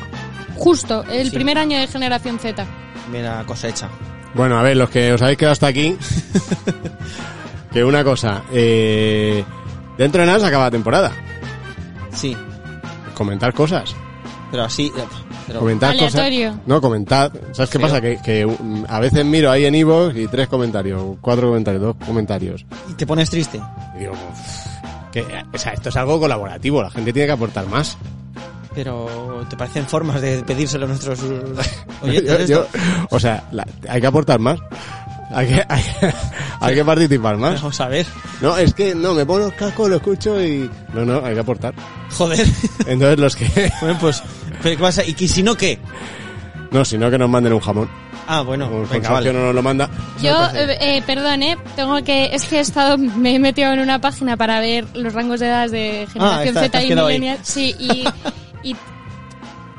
[0.55, 1.35] Justo, el Sí.
[1.35, 2.65] primer año de generación Z.
[3.11, 3.89] Mira, cosecha.
[4.35, 5.97] Bueno, a ver, los que os habéis quedado hasta aquí,
[7.73, 9.43] que una cosa, eh,
[9.97, 11.11] dentro de nada se acaba la temporada.
[12.13, 12.35] Sí,
[13.17, 13.95] Comentar cosas.
[14.51, 14.91] pero así...
[14.95, 15.03] eh,
[15.47, 16.49] Pero, Comentar Aleatorio.
[16.51, 16.67] cosas.
[16.67, 17.31] No, comentad.
[17.53, 17.87] ¿Sabes qué Feo.
[17.87, 18.01] pasa?
[18.01, 21.95] Que, que mm, a veces miro ahí en Ivo y tres comentarios, cuatro comentarios, dos
[22.05, 22.65] comentarios.
[22.89, 23.59] ¿Y te pones triste?
[23.95, 27.65] Y digo, "Uf, que, o sea, esto es algo colaborativo, la gente tiene que aportar
[27.67, 27.97] más.
[28.75, 31.19] Pero ¿te parecen formas de pedírselo a nuestros
[32.03, 32.47] oyentes?
[32.47, 32.67] Yo- yo-
[33.09, 34.59] o sea, la- hay que aportar más.
[35.29, 36.13] Hay que, hay, que-
[36.61, 37.55] hay que participar más.
[37.61, 38.05] Vamos a ver.
[38.41, 40.69] No, es que no, me pongo los cascos, lo escucho y...
[40.93, 41.73] No, no, hay que aportar.
[42.17, 42.45] Joder.
[42.85, 43.71] Entonces los que...
[43.81, 44.23] bueno, pues...
[44.63, 45.03] ¿pero qué pasa?
[45.03, 45.79] ¿Y que si no qué?
[46.71, 47.89] No, sino que nos manden un jamón.
[48.29, 49.31] Ah, bueno, Como el venga, vale.
[49.31, 49.89] no nos lo manda.
[50.21, 53.79] Yo, eh, eh, perdón, eh, tengo que, es que he estado, me he metido en
[53.79, 57.07] una página para ver los rangos de edad de generación está- te Z y quedado
[57.07, 57.19] ahí.
[57.19, 57.39] millennial.
[57.43, 58.05] Sí, y,
[58.63, 58.75] y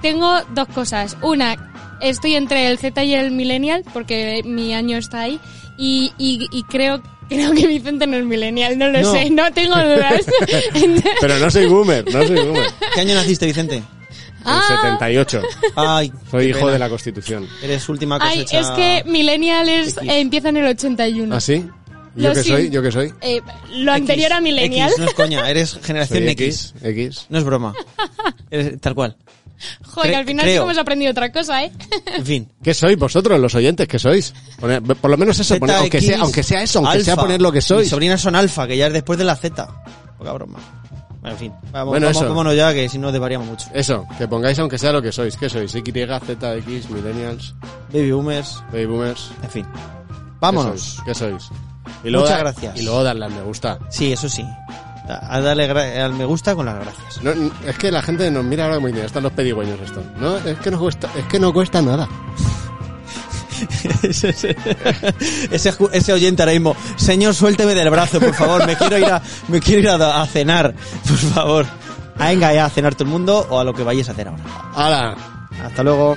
[0.01, 1.17] tengo dos cosas.
[1.21, 1.57] Una,
[2.01, 5.41] estoy entre el Z y el millennial, porque mi año está ahí,
[5.77, 9.13] y, y, y creo, creo que Vicente no es millennial, no lo No.
[9.13, 10.25] sé, no tengo dudas.
[11.21, 12.67] Pero no soy boomer, no soy boomer.
[12.95, 13.83] ¿Qué año naciste, Vicente?
[14.45, 14.67] Ah.
[14.71, 15.43] El 78.
[15.77, 16.73] Ay, Soy hijo pena.
[16.73, 17.47] de la Constitución.
[17.63, 18.61] Eres última Ay, cosecha.
[18.61, 20.09] es que millennial es, X.
[20.09, 21.35] eh, empieza en el 81.
[21.35, 21.65] ¿Ah, sí?
[22.17, 22.71] ¿Yo qué soy?
[22.71, 23.13] ¿Yo qué soy?
[23.21, 23.43] Eh,
[23.75, 24.89] lo anterior a X, millennial.
[24.91, 26.75] X, no es coña, eres generación Soy X.
[26.81, 26.83] X.
[26.83, 27.27] X.
[27.29, 27.75] No es broma.
[28.51, 29.17] Eres tal cual.
[29.85, 30.63] Joder, al final sí creo.
[30.65, 31.73] que hemos aprendido otra cosa, ¿eh?
[32.17, 32.49] En fin.
[32.63, 33.87] ¿Qué sois vosotros, los oyentes?
[33.89, 34.33] ¿Qué sois?
[34.61, 37.51] Poner- por lo menos eso, poner- aunque, sea, aunque sea eso, aunque sea poner lo
[37.53, 37.89] que Mis sois.
[37.89, 39.67] sobrinas son alfa, que ya es después de la Z.
[40.19, 40.59] Poca broma.
[41.21, 41.53] Bueno, en fin.
[41.73, 42.29] Vamos, Bueno, vamos, eso.
[42.29, 43.67] vámonos ya, que si no desvariamos mucho.
[43.75, 45.37] Eso, que pongáis aunque sea lo que sois.
[45.37, 45.75] ¿Qué sois?
[45.75, 47.55] Y, Z, X, Millennials,
[47.93, 49.31] Baby boomers, Baby Boomers.
[49.43, 49.65] en fin.
[49.65, 49.79] ¿Qué
[50.41, 50.81] Vámonos.
[50.81, 51.05] sois?
[51.05, 51.49] ¿Qué sois?
[52.05, 52.77] Y Muchas da- gracias.
[52.79, 53.79] Y luego darle al me gusta.
[53.91, 54.45] Sí, eso sí.
[55.09, 55.65] A darle
[56.01, 57.23] al me gusta con las gracias.
[57.23, 57.31] No,
[57.67, 59.07] es que la gente nos mira ahora muy bien.
[59.07, 60.05] Están los pedigüeños estos.
[60.19, 62.09] No, es que no cuesta, es que no cuesta nada.
[64.03, 69.07] ese, ese- ese oyente ahora mismo, señor, suélteme del brazo, por favor, me quiero ir
[69.07, 70.75] a, me quiero ir a, a cenar,
[71.07, 71.67] por favor.
[72.19, 74.29] A venga ya a cenar todo el mundo o a lo que vayáis a hacer
[74.29, 74.43] ahora.
[74.75, 75.17] ¡Hala!
[75.65, 76.17] Hasta luego.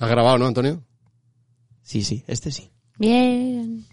[0.00, 0.82] ¿Has grabado, no, Antonio?
[1.82, 2.70] Sí, sí, este sí.
[2.98, 3.86] Bien.